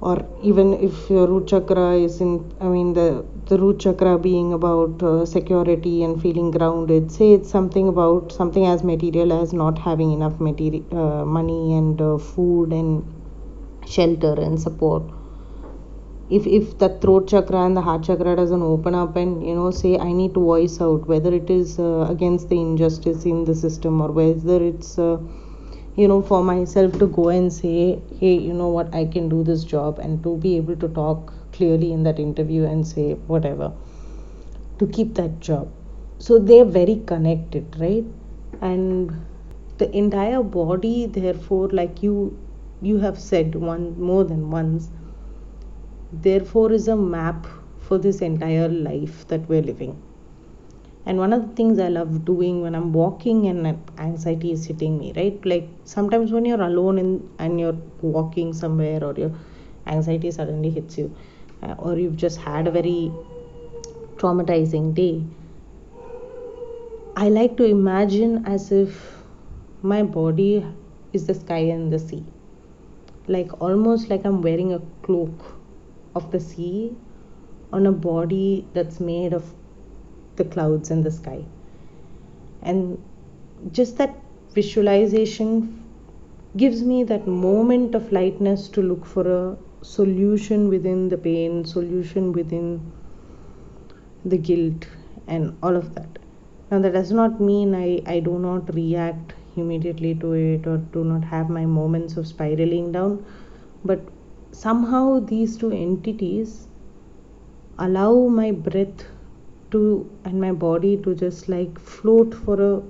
Or 0.00 0.24
even 0.42 0.74
if 0.74 1.10
your 1.10 1.26
root 1.26 1.46
chakra 1.48 1.86
is 2.06 2.20
in 2.20 2.32
i 2.60 2.68
mean 2.74 2.92
the 2.98 3.08
the 3.50 3.58
root 3.62 3.78
chakra 3.84 4.12
being 4.26 4.52
about 4.56 5.02
uh, 5.02 5.24
security 5.24 5.94
and 6.04 6.20
feeling 6.24 6.50
grounded 6.56 7.10
say 7.16 7.32
it's 7.36 7.50
something 7.56 7.88
about 7.94 8.32
something 8.38 8.66
as 8.72 8.84
material 8.92 9.32
as 9.40 9.52
not 9.62 9.78
having 9.88 10.12
enough 10.12 10.38
material 10.48 10.98
uh, 11.04 11.24
money 11.38 11.62
and 11.78 12.00
uh, 12.08 12.16
food 12.18 12.72
and 12.72 12.90
shelter 13.96 14.34
and 14.48 14.60
support 14.66 15.02
if 16.28 16.46
if 16.46 16.76
the 16.78 16.88
throat 17.00 17.28
chakra 17.28 17.64
and 17.64 17.76
the 17.76 17.80
heart 17.80 18.02
chakra 18.02 18.34
doesn't 18.34 18.62
open 18.62 18.94
up 18.94 19.14
and 19.16 19.46
you 19.46 19.54
know 19.54 19.70
say 19.70 19.96
i 19.98 20.10
need 20.12 20.34
to 20.34 20.40
voice 20.40 20.80
out 20.80 21.06
whether 21.06 21.32
it 21.32 21.48
is 21.48 21.78
uh, 21.78 22.06
against 22.10 22.48
the 22.48 22.60
injustice 22.60 23.24
in 23.24 23.44
the 23.44 23.54
system 23.54 24.00
or 24.00 24.10
whether 24.10 24.60
it's 24.62 24.98
uh, 24.98 25.18
you 25.94 26.08
know 26.08 26.20
for 26.20 26.42
myself 26.42 26.98
to 26.98 27.06
go 27.06 27.28
and 27.28 27.52
say 27.52 28.00
hey 28.20 28.34
you 28.34 28.52
know 28.52 28.68
what? 28.68 28.94
I 28.94 29.06
can 29.06 29.28
do 29.28 29.42
this 29.44 29.64
job 29.64 29.98
and 29.98 30.22
to 30.24 30.36
be 30.36 30.56
able 30.56 30.76
to 30.76 30.88
talk 30.88 31.32
clearly 31.52 31.92
in 31.92 32.02
that 32.02 32.18
interview 32.18 32.64
and 32.64 32.86
say 32.86 33.14
whatever 33.26 33.72
to 34.78 34.86
keep 34.86 35.14
that 35.14 35.40
job. 35.40 35.72
So 36.18 36.38
they're 36.38 36.64
very 36.64 37.02
connected 37.06 37.76
right? 37.78 38.04
And 38.60 39.24
the 39.78 39.90
entire 39.96 40.42
body 40.42 41.06
therefore 41.06 41.68
like 41.68 42.02
you 42.02 42.36
you 42.82 42.98
have 42.98 43.18
said 43.18 43.54
one 43.54 43.98
more 43.98 44.24
than 44.24 44.50
once 44.50 44.90
therefore 46.12 46.72
is 46.72 46.88
a 46.88 46.96
map 46.96 47.46
for 47.80 47.98
this 47.98 48.20
entire 48.20 48.68
life 48.68 49.26
that 49.28 49.48
we're 49.48 49.62
living. 49.62 50.02
And 51.04 51.18
one 51.18 51.32
of 51.32 51.42
the 51.48 51.54
things 51.54 51.78
i 51.78 51.86
love 51.86 52.24
doing 52.24 52.62
when 52.62 52.74
i'm 52.74 52.92
walking 52.92 53.46
and 53.46 53.78
anxiety 53.98 54.50
is 54.50 54.66
hitting 54.66 54.98
me 54.98 55.12
right? 55.16 55.44
Like 55.46 55.68
sometimes 55.84 56.32
when 56.32 56.44
you're 56.44 56.60
alone 56.60 56.98
in, 56.98 57.28
and 57.38 57.60
you're 57.60 57.78
walking 58.02 58.52
somewhere 58.52 59.04
or 59.04 59.14
your 59.14 59.32
anxiety 59.86 60.30
suddenly 60.32 60.70
hits 60.70 60.98
you 60.98 61.14
uh, 61.62 61.74
or 61.78 61.96
you've 61.98 62.16
just 62.16 62.40
had 62.40 62.66
a 62.66 62.70
very 62.70 63.12
traumatizing 64.16 64.94
day 64.94 65.22
i 67.16 67.28
like 67.28 67.56
to 67.56 67.64
imagine 67.64 68.44
as 68.46 68.72
if 68.72 69.22
my 69.82 70.02
body 70.02 70.66
is 71.12 71.26
the 71.26 71.34
sky 71.34 71.58
and 71.74 71.92
the 71.92 71.98
sea. 71.98 72.24
Like 73.28 73.60
almost 73.60 74.10
like 74.10 74.24
i'm 74.24 74.42
wearing 74.42 74.72
a 74.74 74.80
cloak 75.02 75.55
of 76.16 76.30
the 76.32 76.40
sea 76.40 76.92
on 77.72 77.86
a 77.86 77.92
body 77.92 78.66
that's 78.74 79.00
made 79.00 79.32
of 79.32 79.52
the 80.36 80.44
clouds 80.44 80.90
and 80.90 81.04
the 81.04 81.10
sky. 81.10 81.44
And 82.62 83.02
just 83.72 83.98
that 83.98 84.14
visualization 84.52 85.82
gives 86.56 86.82
me 86.82 87.04
that 87.04 87.26
moment 87.26 87.94
of 87.94 88.10
lightness 88.12 88.68
to 88.76 88.82
look 88.82 89.04
for 89.04 89.24
a 89.30 89.56
solution 89.82 90.68
within 90.68 91.08
the 91.08 91.18
pain, 91.18 91.64
solution 91.64 92.32
within 92.32 92.92
the 94.24 94.38
guilt, 94.38 94.86
and 95.26 95.56
all 95.62 95.76
of 95.76 95.94
that. 95.94 96.18
Now, 96.70 96.80
that 96.80 96.92
does 96.92 97.12
not 97.12 97.40
mean 97.40 97.74
I, 97.74 98.02
I 98.06 98.20
do 98.20 98.38
not 98.38 98.74
react 98.74 99.34
immediately 99.56 100.14
to 100.16 100.32
it 100.32 100.66
or 100.66 100.78
do 100.78 101.04
not 101.04 101.24
have 101.24 101.48
my 101.48 101.66
moments 101.66 102.16
of 102.16 102.26
spiraling 102.26 102.92
down, 102.92 103.24
but 103.84 104.00
somehow 104.62 105.04
these 105.32 105.56
two 105.62 105.70
entities 105.70 106.52
allow 107.86 108.12
my 108.40 108.50
breath 108.68 109.04
to 109.70 109.82
and 110.24 110.40
my 110.40 110.52
body 110.52 110.96
to 111.06 111.14
just 111.14 111.48
like 111.48 111.78
float 111.78 112.34
for 112.44 112.56
a 112.68 112.82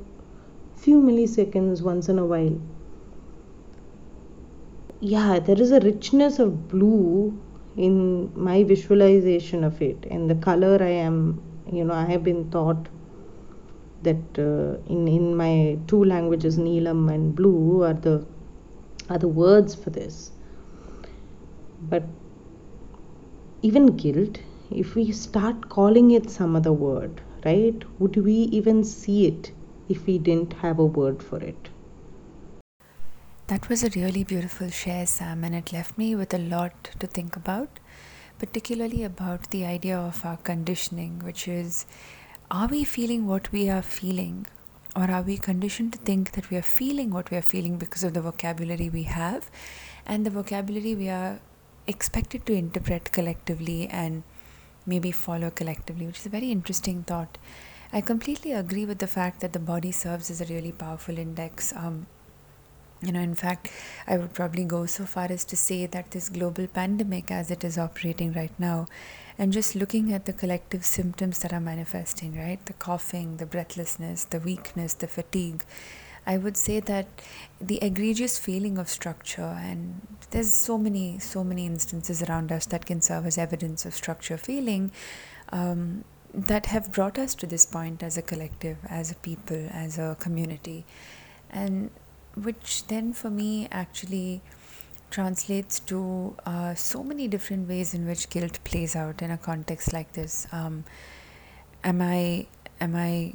few 0.85 1.01
milliseconds 1.01 1.83
once 1.83 2.09
in 2.09 2.19
a 2.19 2.27
while. 2.35 2.61
Yeah 5.01 5.39
there 5.41 5.61
is 5.61 5.73
a 5.73 5.81
richness 5.81 6.39
of 6.39 6.69
blue 6.69 7.37
in 7.77 8.33
my 8.35 8.63
visualization 8.65 9.65
of 9.65 9.83
it 9.83 10.07
and 10.11 10.31
the 10.31 10.35
color 10.37 10.77
i 10.83 10.95
am 11.09 11.17
you 11.71 11.85
know 11.85 11.95
i 11.95 12.05
have 12.05 12.25
been 12.25 12.51
taught 12.51 12.89
that 14.03 14.39
uh, 14.39 14.79
in 14.95 15.07
in 15.09 15.37
my 15.37 15.77
two 15.87 16.03
languages 16.05 16.57
neelam 16.57 17.13
and 17.15 17.35
blue 17.35 17.83
are 17.83 17.93
the 18.07 18.15
are 19.11 19.19
the 19.19 19.29
words 19.29 19.75
for 19.75 19.91
this 19.91 20.31
but 21.91 22.05
even 23.63 23.97
guilt 23.97 24.39
if 24.71 24.95
we 24.95 25.11
start 25.13 25.69
calling 25.69 26.11
it 26.11 26.31
some 26.31 26.57
other 26.57 26.73
word 26.73 27.21
right 27.45 27.85
would 28.01 28.17
we 28.17 28.35
even 28.61 28.83
see 28.85 29.27
it 29.27 29.53
if 29.89 30.05
we 30.07 30.19
didn't 30.19 30.53
have 30.65 30.81
a 30.81 30.85
word 30.85 31.23
for 31.23 31.39
it? 31.39 31.69
That 33.47 33.69
was 33.69 33.85
a 33.85 33.91
really 33.91 34.25
beautiful 34.25 34.71
share 34.71 35.07
sam 35.07 35.45
and 35.45 35.55
it 35.55 35.73
left 35.73 35.97
me 35.97 36.15
with 36.17 36.35
a 36.35 36.39
lot 36.39 36.91
to 36.99 37.07
think 37.07 37.37
about 37.37 37.79
particularly 38.39 39.03
about 39.05 39.51
the 39.51 39.65
idea 39.65 39.97
of 39.99 40.25
our 40.25 40.37
conditioning 40.37 41.21
which 41.21 41.47
is 41.49 41.87
are 42.51 42.69
we 42.69 42.85
feeling 42.85 43.27
what 43.27 43.51
we 43.53 43.69
are 43.71 43.83
feeling 43.83 44.47
or 44.97 45.11
are 45.11 45.23
we 45.23 45.37
conditioned 45.37 45.93
to 45.93 45.99
think 45.99 46.33
that 46.33 46.49
we 46.51 46.57
are 46.57 46.63
feeling 46.63 47.11
what 47.11 47.31
we 47.31 47.37
are 47.37 47.43
feeling 47.43 47.77
because 47.77 48.03
of 48.03 48.15
the 48.15 48.23
vocabulary 48.23 48.89
we 48.89 49.03
have? 49.03 49.51
And 50.07 50.25
the 50.25 50.31
vocabulary 50.31 50.95
we 50.95 51.11
are 51.11 51.39
expected 51.87 52.47
to 52.47 52.53
interpret 52.53 53.13
collectively 53.13 53.89
and 53.89 54.23
maybe 54.87 55.13
follow 55.13 55.51
collectively, 55.51 56.07
which 56.07 56.21
is 56.21 56.27
a 56.27 56.31
very 56.31 56.51
interesting 56.51 57.03
thought. 57.03 57.39
I 57.93 58.01
completely 58.01 58.53
agree 58.53 58.85
with 58.85 58.99
the 58.99 59.07
fact 59.07 59.41
that 59.41 59.53
the 59.53 59.59
body 59.59 59.93
serves 59.93 60.31
as 60.31 60.41
a 60.41 60.47
really 60.47 60.73
powerful 60.73 61.19
index. 61.19 61.73
Um, 61.75 62.07
you 63.03 63.13
know, 63.13 63.21
in 63.21 63.35
fact, 63.35 63.71
I 64.07 64.17
would 64.17 64.33
probably 64.33 64.65
go 64.65 64.87
so 64.87 65.05
far 65.05 65.27
as 65.31 65.45
to 65.47 65.57
say 65.57 65.87
that 65.87 66.11
this 66.11 66.29
global 66.29 66.67
pandemic, 66.67 67.31
as 67.31 67.51
it 67.51 67.63
is 67.63 67.79
operating 67.79 68.33
right 68.33 68.53
now, 68.59 68.87
and 69.39 69.53
just 69.53 69.75
looking 69.75 70.13
at 70.13 70.25
the 70.25 70.33
collective 70.33 70.85
symptoms 70.85 71.41
that 71.41 71.53
are 71.53 71.61
manifesting, 71.61 72.37
right? 72.39 72.65
The 72.65 72.73
coughing, 72.73 73.37
the 73.37 73.47
breathlessness, 73.47 74.25
the 74.25 74.41
weakness, 74.41 74.95
the 74.95 75.07
fatigue. 75.07 75.63
I 76.27 76.39
would 76.39 76.57
say 76.57 76.81
that 76.81 77.07
the 77.61 77.79
egregious 77.83 78.39
feeling 78.39 78.79
of 78.79 78.89
structure, 78.89 79.57
and 79.61 80.01
there's 80.31 80.53
so 80.53 80.77
many, 80.77 81.19
so 81.19 81.45
many 81.45 81.67
instances 81.67 82.23
around 82.23 82.51
us 82.51 82.67
that 82.67 82.85
can 82.85 83.01
serve 83.01 83.27
as 83.27 83.39
evidence 83.39 83.87
of 83.87 83.95
structure 83.95 84.37
feeling 84.37 84.91
um, 85.51 86.05
that 86.35 86.67
have 86.67 86.93
brought 86.93 87.19
us 87.19 87.35
to 87.37 87.47
this 87.47 87.65
point 87.65 88.03
as 88.03 88.19
a 88.19 88.23
collective, 88.23 88.77
as 88.89 89.11
a 89.11 89.15
people, 89.15 89.69
as 89.71 89.99
a 89.99 90.17
community. 90.19 90.85
And 91.51 91.91
which 92.35 92.87
then 92.89 93.13
for 93.13 93.31
me 93.31 93.69
actually 93.71 94.43
translates 95.11 95.79
to 95.81 96.35
uh, 96.45 96.75
so 96.75 97.03
many 97.03 97.29
different 97.29 97.69
ways 97.69 97.95
in 97.95 98.07
which 98.07 98.29
guilt 98.29 98.59
plays 98.65 98.97
out 98.97 99.23
in 99.23 99.31
a 99.31 99.39
context 99.39 99.93
like 99.93 100.13
this. 100.13 100.47
Um, 100.53 100.85
am 101.85 102.03
I 102.03 102.47
am 102.81 102.97
I 102.97 103.35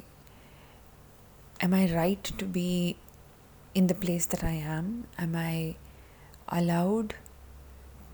am 1.61 1.73
I 1.73 1.93
right 1.93 2.23
to 2.23 2.45
be 2.45 2.97
in 3.75 3.87
the 3.87 3.93
place 3.93 4.25
that 4.27 4.43
I 4.43 4.53
am? 4.53 5.05
Am 5.17 5.35
I 5.35 5.75
allowed 6.49 7.15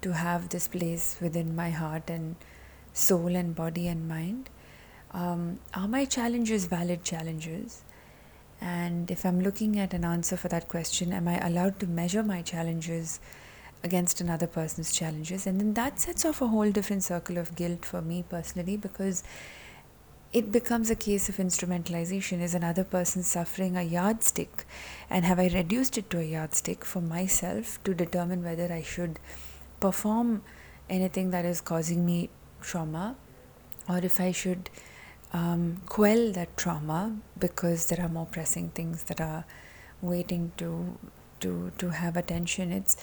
to 0.02 0.14
have 0.14 0.50
this 0.50 0.68
place 0.68 1.18
within 1.22 1.56
my 1.56 1.70
heart 1.70 2.10
and 2.10 2.36
soul 2.94 3.36
and 3.36 3.56
body 3.56 3.88
and 3.88 4.08
mind? 4.08 4.50
Um, 5.12 5.60
are 5.74 5.88
my 5.88 6.04
challenges 6.06 6.66
valid 6.66 7.04
challenges? 7.04 7.84
And 8.60 9.10
if 9.10 9.26
I'm 9.26 9.42
looking 9.42 9.80
at 9.80 9.94
an 9.94 10.04
answer 10.04 10.36
for 10.36 10.50
that 10.50 10.68
question, 10.68 11.14
am 11.14 11.28
I 11.28 11.40
allowed 11.46 11.80
to 11.80 11.88
measure 11.88 12.24
my 12.24 12.42
challenges 12.42 13.20
against 13.84 14.20
another 14.20 14.48
person's 14.48 14.92
challenges? 14.92 15.48
And 15.48 15.60
then 15.60 15.74
that 15.76 16.00
sets 16.00 16.26
off 16.26 16.42
a 16.42 16.48
whole 16.48 16.72
different 16.72 17.04
circle 17.04 17.38
of 17.38 17.56
guilt 17.56 17.86
for 17.86 18.02
me 18.02 18.26
personally 18.28 18.76
because 18.76 19.24
it 20.34 20.52
becomes 20.52 20.90
a 20.90 20.96
case 20.96 21.30
of 21.30 21.38
instrumentalization. 21.38 22.42
Is 22.42 22.54
another 22.54 22.84
person 22.84 23.24
suffering 23.24 23.78
a 23.78 23.84
yardstick? 23.84 24.66
And 25.10 25.26
have 25.26 25.40
I 25.40 25.48
reduced 25.48 25.98
it 25.98 26.10
to 26.10 26.20
a 26.20 26.24
yardstick 26.24 26.84
for 26.84 27.02
myself 27.02 27.82
to 27.86 27.94
determine 27.94 28.44
whether 28.44 28.72
I 28.72 28.82
should 28.82 29.20
perform 29.80 30.44
anything 30.90 31.32
that 31.32 31.46
is 31.46 31.62
causing 31.62 32.06
me 32.06 32.30
trauma 32.62 33.16
or 33.88 34.00
if 34.00 34.20
I 34.20 34.32
should 34.32 34.70
um, 35.34 35.82
quell 35.88 36.32
that 36.32 36.56
trauma 36.58 37.18
because 37.38 37.88
there 37.88 38.04
are 38.04 38.10
more 38.10 38.26
pressing 38.26 38.70
things 38.70 39.04
that 39.04 39.22
are 39.22 39.46
waiting 40.02 40.52
to 40.58 40.98
to 41.40 41.72
to 41.78 41.90
have 41.90 42.18
attention 42.18 42.72
it's 42.72 42.98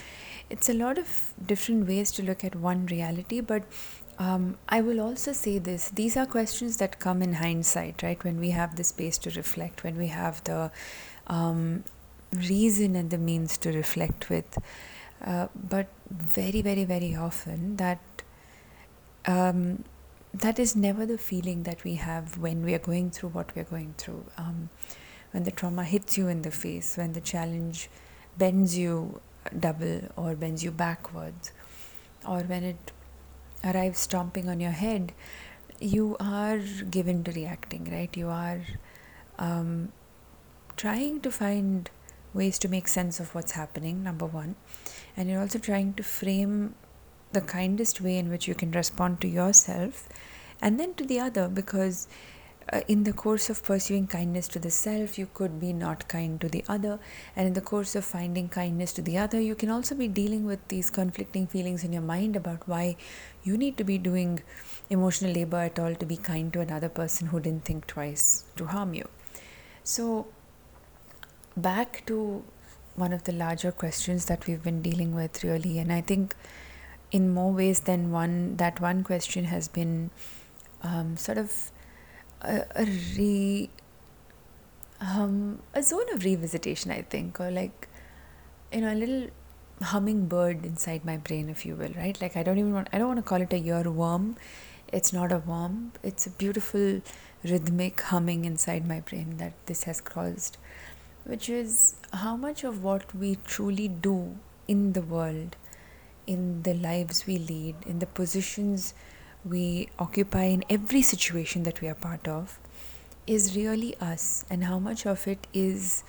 it's 0.50 0.68
a 0.68 0.74
lot 0.74 0.98
of 0.98 1.32
different 1.46 1.86
ways 1.86 2.10
to 2.10 2.22
look 2.22 2.42
at 2.44 2.56
one 2.56 2.86
reality 2.86 3.40
but 3.40 3.62
um, 4.18 4.56
I 4.68 4.80
will 4.80 5.00
also 5.00 5.32
say 5.32 5.58
this 5.58 5.90
these 5.90 6.16
are 6.16 6.26
questions 6.26 6.76
that 6.78 6.98
come 6.98 7.22
in 7.22 7.34
hindsight 7.34 8.02
right 8.02 8.22
when 8.22 8.38
we 8.38 8.50
have 8.50 8.76
the 8.76 8.84
space 8.84 9.18
to 9.18 9.30
reflect 9.30 9.84
when 9.84 9.96
we 9.96 10.08
have 10.08 10.42
the 10.44 10.70
um, 11.26 11.84
reason 12.32 12.96
and 12.96 13.10
the 13.10 13.18
means 13.18 13.56
to 13.58 13.72
reflect 13.72 14.28
with 14.30 14.58
uh, 15.24 15.48
but 15.54 15.88
very 16.10 16.62
very 16.62 16.84
very 16.84 17.14
often 17.14 17.76
that 17.76 18.00
um, 19.26 19.84
that 20.34 20.58
is 20.58 20.74
never 20.74 21.06
the 21.06 21.16
feeling 21.16 21.62
that 21.62 21.84
we 21.84 21.94
have 21.94 22.38
when 22.38 22.64
we 22.64 22.74
are 22.74 22.80
going 22.80 23.10
through 23.10 23.28
what 23.30 23.54
we 23.54 23.62
are 23.62 23.66
going 23.66 23.94
through. 23.96 24.24
Um, 24.36 24.68
when 25.30 25.44
the 25.44 25.52
trauma 25.52 25.84
hits 25.84 26.18
you 26.18 26.28
in 26.28 26.42
the 26.42 26.50
face, 26.50 26.96
when 26.96 27.12
the 27.12 27.20
challenge 27.20 27.88
bends 28.36 28.76
you 28.76 29.20
double 29.58 30.00
or 30.16 30.34
bends 30.34 30.64
you 30.64 30.72
backwards, 30.72 31.52
or 32.26 32.40
when 32.40 32.64
it 32.64 32.92
arrives 33.64 34.00
stomping 34.00 34.48
on 34.48 34.60
your 34.60 34.72
head, 34.72 35.12
you 35.80 36.16
are 36.20 36.58
given 36.58 37.24
to 37.24 37.32
reacting, 37.32 37.90
right? 37.90 38.16
You 38.16 38.28
are 38.28 38.60
um, 39.38 39.92
trying 40.76 41.20
to 41.20 41.30
find 41.30 41.90
ways 42.32 42.58
to 42.60 42.68
make 42.68 42.88
sense 42.88 43.20
of 43.20 43.34
what's 43.34 43.52
happening, 43.52 44.02
number 44.02 44.26
one, 44.26 44.56
and 45.16 45.28
you're 45.28 45.40
also 45.40 45.58
trying 45.58 45.94
to 45.94 46.02
frame 46.02 46.74
the 47.32 47.40
kindest 47.40 48.00
way 48.00 48.16
in 48.16 48.30
which 48.30 48.48
you 48.48 48.54
can 48.54 48.70
respond 48.70 49.20
to 49.20 49.28
yourself 49.28 50.08
and 50.62 50.78
then 50.80 50.94
to 50.94 51.04
the 51.04 51.18
other 51.20 51.48
because 51.48 52.08
uh, 52.72 52.80
in 52.88 53.04
the 53.04 53.12
course 53.12 53.50
of 53.50 53.62
pursuing 53.62 54.06
kindness 54.06 54.48
to 54.48 54.58
the 54.58 54.70
self, 54.70 55.18
you 55.18 55.28
could 55.34 55.60
be 55.60 55.72
not 55.72 56.08
kind 56.08 56.40
to 56.40 56.48
the 56.48 56.64
other. 56.68 56.98
And 57.36 57.46
in 57.46 57.52
the 57.52 57.60
course 57.60 57.94
of 57.94 58.04
finding 58.04 58.48
kindness 58.48 58.92
to 58.94 59.02
the 59.02 59.18
other, 59.18 59.40
you 59.40 59.54
can 59.54 59.70
also 59.70 59.94
be 59.94 60.08
dealing 60.08 60.44
with 60.46 60.66
these 60.68 60.90
conflicting 60.90 61.46
feelings 61.46 61.84
in 61.84 61.92
your 61.92 62.02
mind 62.02 62.36
about 62.36 62.66
why 62.66 62.96
you 63.42 63.58
need 63.58 63.76
to 63.76 63.84
be 63.84 63.98
doing 63.98 64.42
emotional 64.90 65.32
labor 65.32 65.58
at 65.58 65.78
all 65.78 65.94
to 65.94 66.06
be 66.06 66.16
kind 66.16 66.52
to 66.52 66.60
another 66.60 66.88
person 66.88 67.28
who 67.28 67.40
didn't 67.40 67.64
think 67.64 67.86
twice 67.86 68.44
to 68.56 68.66
harm 68.66 68.94
you. 68.94 69.08
So, 69.82 70.26
back 71.56 72.04
to 72.06 72.44
one 72.96 73.12
of 73.12 73.24
the 73.24 73.32
larger 73.32 73.72
questions 73.72 74.26
that 74.26 74.46
we've 74.46 74.62
been 74.62 74.80
dealing 74.80 75.14
with, 75.14 75.44
really, 75.44 75.78
and 75.78 75.92
I 75.92 76.00
think 76.00 76.34
in 77.10 77.28
more 77.28 77.52
ways 77.52 77.80
than 77.80 78.10
one, 78.10 78.56
that 78.56 78.80
one 78.80 79.04
question 79.04 79.44
has 79.44 79.68
been 79.68 80.10
um, 80.82 81.16
sort 81.16 81.38
of 81.38 81.70
a, 82.42 82.84
re 83.16 83.70
um, 85.00 85.60
a 85.74 85.82
zone 85.82 86.12
of 86.12 86.20
revisitation, 86.20 86.90
I 86.90 87.02
think, 87.02 87.40
or 87.40 87.50
like 87.50 87.88
you 88.72 88.80
know 88.80 88.92
a 88.92 88.94
little 88.94 89.28
hummingbird 89.82 90.64
inside 90.64 91.04
my 91.04 91.16
brain, 91.16 91.50
if 91.50 91.66
you 91.66 91.74
will, 91.74 91.92
right? 91.96 92.20
Like 92.20 92.36
I 92.36 92.42
don't 92.42 92.58
even 92.58 92.72
want 92.72 92.88
I 92.92 92.98
don't 92.98 93.08
want 93.08 93.18
to 93.18 93.28
call 93.28 93.40
it 93.40 93.52
a 93.52 93.60
earworm. 93.60 94.36
It's 94.92 95.12
not 95.12 95.32
a 95.32 95.38
worm. 95.38 95.92
It's 96.02 96.26
a 96.26 96.30
beautiful 96.30 97.00
rhythmic 97.42 98.00
humming 98.00 98.44
inside 98.44 98.86
my 98.86 99.00
brain 99.00 99.36
that 99.38 99.54
this 99.66 99.84
has 99.84 100.00
caused, 100.00 100.56
which 101.24 101.48
is 101.48 101.96
how 102.12 102.36
much 102.36 102.64
of 102.64 102.82
what 102.82 103.14
we 103.14 103.36
truly 103.44 103.88
do 103.88 104.36
in 104.68 104.92
the 104.92 105.02
world 105.02 105.56
in 106.26 106.62
the 106.62 106.74
lives 106.74 107.26
we 107.26 107.38
lead, 107.38 107.74
in 107.86 107.98
the 107.98 108.06
positions 108.06 108.94
we 109.44 109.88
occupy 109.98 110.44
in 110.44 110.64
every 110.70 111.02
situation 111.02 111.62
that 111.64 111.80
we 111.80 111.88
are 111.88 111.94
part 111.94 112.26
of, 112.26 112.58
is 113.26 113.56
really 113.56 113.96
us, 114.00 114.44
and 114.50 114.64
how 114.64 114.78
much 114.78 115.06
of 115.06 115.26
it 115.26 115.46
is 115.52 116.04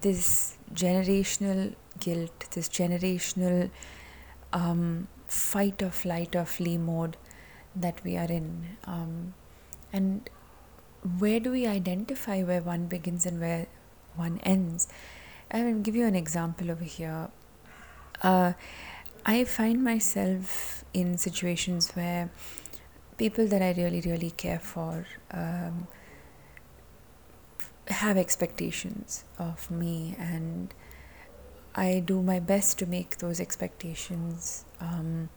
this 0.00 0.56
generational 0.74 1.74
guilt, 1.98 2.48
this 2.52 2.68
generational 2.68 3.70
um, 4.52 5.08
fight 5.26 5.82
or 5.82 5.90
flight 5.90 6.36
or 6.36 6.44
flee 6.44 6.78
mode 6.78 7.16
that 7.74 8.02
we 8.04 8.16
are 8.16 8.30
in. 8.30 8.76
Um, 8.84 9.34
and 9.92 10.28
where 11.18 11.40
do 11.40 11.50
we 11.50 11.66
identify 11.66 12.42
where 12.42 12.60
one 12.60 12.86
begins 12.86 13.26
and 13.26 13.40
where 13.40 13.66
one 14.14 14.40
ends? 14.42 14.88
I 15.50 15.62
will 15.64 15.80
give 15.80 15.96
you 15.96 16.06
an 16.06 16.14
example 16.14 16.70
over 16.70 16.84
here. 16.84 17.28
Uh, 18.22 18.52
I 19.24 19.44
find 19.44 19.82
myself 19.82 20.84
in 20.92 21.16
situations 21.16 21.92
where 21.92 22.30
people 23.22 23.46
that 23.46 23.62
I 23.62 23.72
really, 23.80 24.00
really 24.00 24.32
care 24.32 24.58
for 24.58 25.06
um, 25.30 25.86
have 27.86 28.16
expectations 28.16 29.24
of 29.38 29.70
me, 29.70 30.16
and 30.18 30.74
I 31.74 32.02
do 32.04 32.20
my 32.20 32.40
best 32.40 32.80
to 32.80 32.86
make 32.86 33.18
those 33.18 33.38
expectations 33.38 34.64
um, 34.80 35.28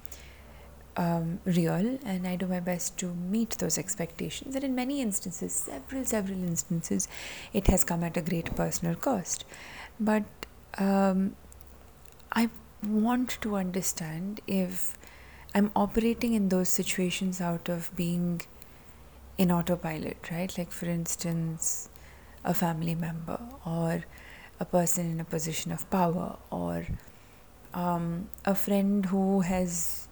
um, 0.97 1.39
real 1.45 1.99
and 2.05 2.27
I 2.27 2.35
do 2.37 2.47
my 2.47 2.59
best 2.59 2.97
to 2.99 3.13
meet 3.13 3.51
those 3.59 3.77
expectations. 3.77 4.55
And 4.55 4.63
in 4.63 4.73
many 4.73 5.01
instances, 5.01 5.53
several, 5.53 6.05
several 6.05 6.43
instances, 6.43 7.07
it 7.53 7.67
has 7.67 7.83
come 7.83 8.03
at 8.03 8.17
a 8.17 8.21
great 8.21 8.55
personal 8.55 8.95
cost. 8.95 9.45
But 9.99 10.23
um, 10.77 11.35
I 12.31 12.49
want 12.83 13.37
to 13.41 13.55
understand 13.55 14.41
if 14.47 14.95
I'm 15.55 15.71
operating 15.73 16.33
in 16.33 16.49
those 16.49 16.67
situations 16.67 17.39
out 17.39 17.69
of 17.69 17.89
being 17.95 18.41
in 19.37 19.51
autopilot, 19.51 20.29
right? 20.29 20.55
Like, 20.57 20.69
for 20.69 20.85
instance, 20.87 21.87
a 22.43 22.53
family 22.53 22.93
member 22.93 23.39
or 23.65 24.03
a 24.59 24.65
person 24.65 25.09
in 25.11 25.21
a 25.21 25.23
position 25.23 25.71
of 25.71 25.89
power 25.89 26.35
or 26.51 26.85
um, 27.73 28.27
a 28.43 28.53
friend 28.53 29.05
who 29.05 29.41
has 29.41 30.09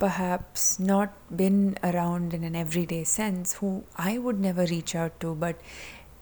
perhaps 0.00 0.80
not 0.80 1.12
been 1.36 1.78
around 1.84 2.34
in 2.34 2.42
an 2.42 2.56
everyday 2.56 3.04
sense, 3.04 3.54
who 3.54 3.84
I 3.96 4.18
would 4.18 4.40
never 4.40 4.66
reach 4.66 4.96
out 4.96 5.20
to, 5.20 5.36
but 5.36 5.60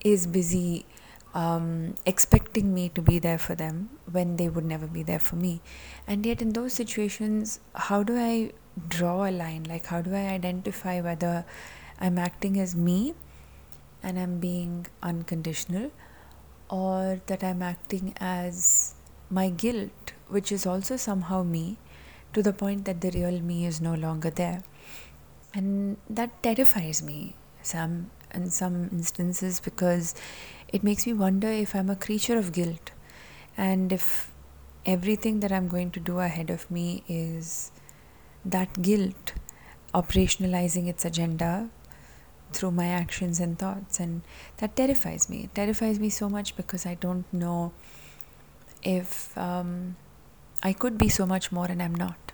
is 0.05 0.27
busy 0.27 0.85
um, 1.35 1.95
expecting 2.07 2.75
me 2.75 2.89
to 2.91 3.03
be 3.03 3.19
there 3.19 3.39
for 3.39 3.55
them 3.55 3.91
when 4.11 4.37
they 4.37 4.49
would 4.49 4.65
never 4.65 4.87
be 4.87 5.03
there 5.03 5.19
for 5.19 5.37
me. 5.37 5.61
And 6.07 6.27
yet, 6.27 6.43
in 6.43 6.53
those 6.53 6.73
situations, 6.73 7.61
how 7.75 8.03
do 8.03 8.17
I 8.17 8.53
draw 8.89 9.29
a 9.29 9.31
line? 9.31 9.65
Like, 9.65 9.87
how 9.87 10.03
do 10.03 10.15
I 10.15 10.29
identify 10.29 11.01
whether 11.01 11.45
I'm 12.01 12.19
acting 12.19 12.59
as 12.59 12.75
me 12.75 13.15
and 14.03 14.19
I'm 14.19 14.39
being 14.39 14.87
unconditional, 15.03 15.93
or 16.69 17.21
that 17.27 17.45
I'm 17.45 17.63
acting 17.63 18.15
as 18.19 18.95
my 19.29 19.51
guilt, 19.51 20.13
which 20.29 20.51
is 20.51 20.67
also 20.67 20.97
somehow 20.97 21.43
me, 21.43 21.77
to 22.33 22.43
the 22.43 22.53
point 22.53 22.85
that 22.87 23.01
the 23.01 23.11
real 23.11 23.41
me 23.41 23.67
is 23.67 23.81
no 23.81 23.95
longer 23.95 24.31
there. 24.31 24.63
And 25.53 25.97
that 26.09 26.43
terrifies 26.43 27.03
me, 27.03 27.35
Sam, 27.61 28.11
in 28.33 28.51
some 28.51 28.89
instances, 28.93 29.61
because 29.61 30.15
it 30.73 30.83
makes 30.83 31.07
me 31.07 31.13
wonder 31.13 31.49
if 31.49 31.75
I'm 31.75 31.91
a 31.91 31.97
creature 31.97 32.39
of 32.39 32.53
guilt 32.53 32.91
and 33.57 33.93
if 33.93 34.31
everything 34.87 35.41
that 35.41 35.53
I'm 35.53 35.69
going 35.69 35.91
to 35.93 36.01
do 36.01 36.19
ahead 36.21 36.51
of 36.51 36.71
me 36.71 37.03
is 37.09 37.73
that 38.45 38.81
guilt 38.81 39.35
operationalizing 39.95 40.89
its 40.89 41.05
agenda 41.05 41.69
through 42.53 42.71
my 42.71 42.87
actions 42.87 43.41
and 43.41 43.59
thoughts 43.59 44.01
and 44.01 44.23
that 44.59 44.77
terrifies 44.77 45.29
me. 45.29 45.45
It 45.45 45.55
terrifies 45.55 45.99
me 45.99 46.11
so 46.11 46.29
much 46.29 46.57
because 46.57 46.87
i 46.87 46.95
don't 46.95 47.33
know 47.33 47.73
if 48.83 49.37
um, 49.37 49.97
i 50.63 50.73
could 50.73 50.97
be 50.99 51.09
so 51.09 51.27
much 51.27 51.53
more 51.53 51.67
and 51.67 51.83
i'm 51.83 51.95
not 51.95 52.30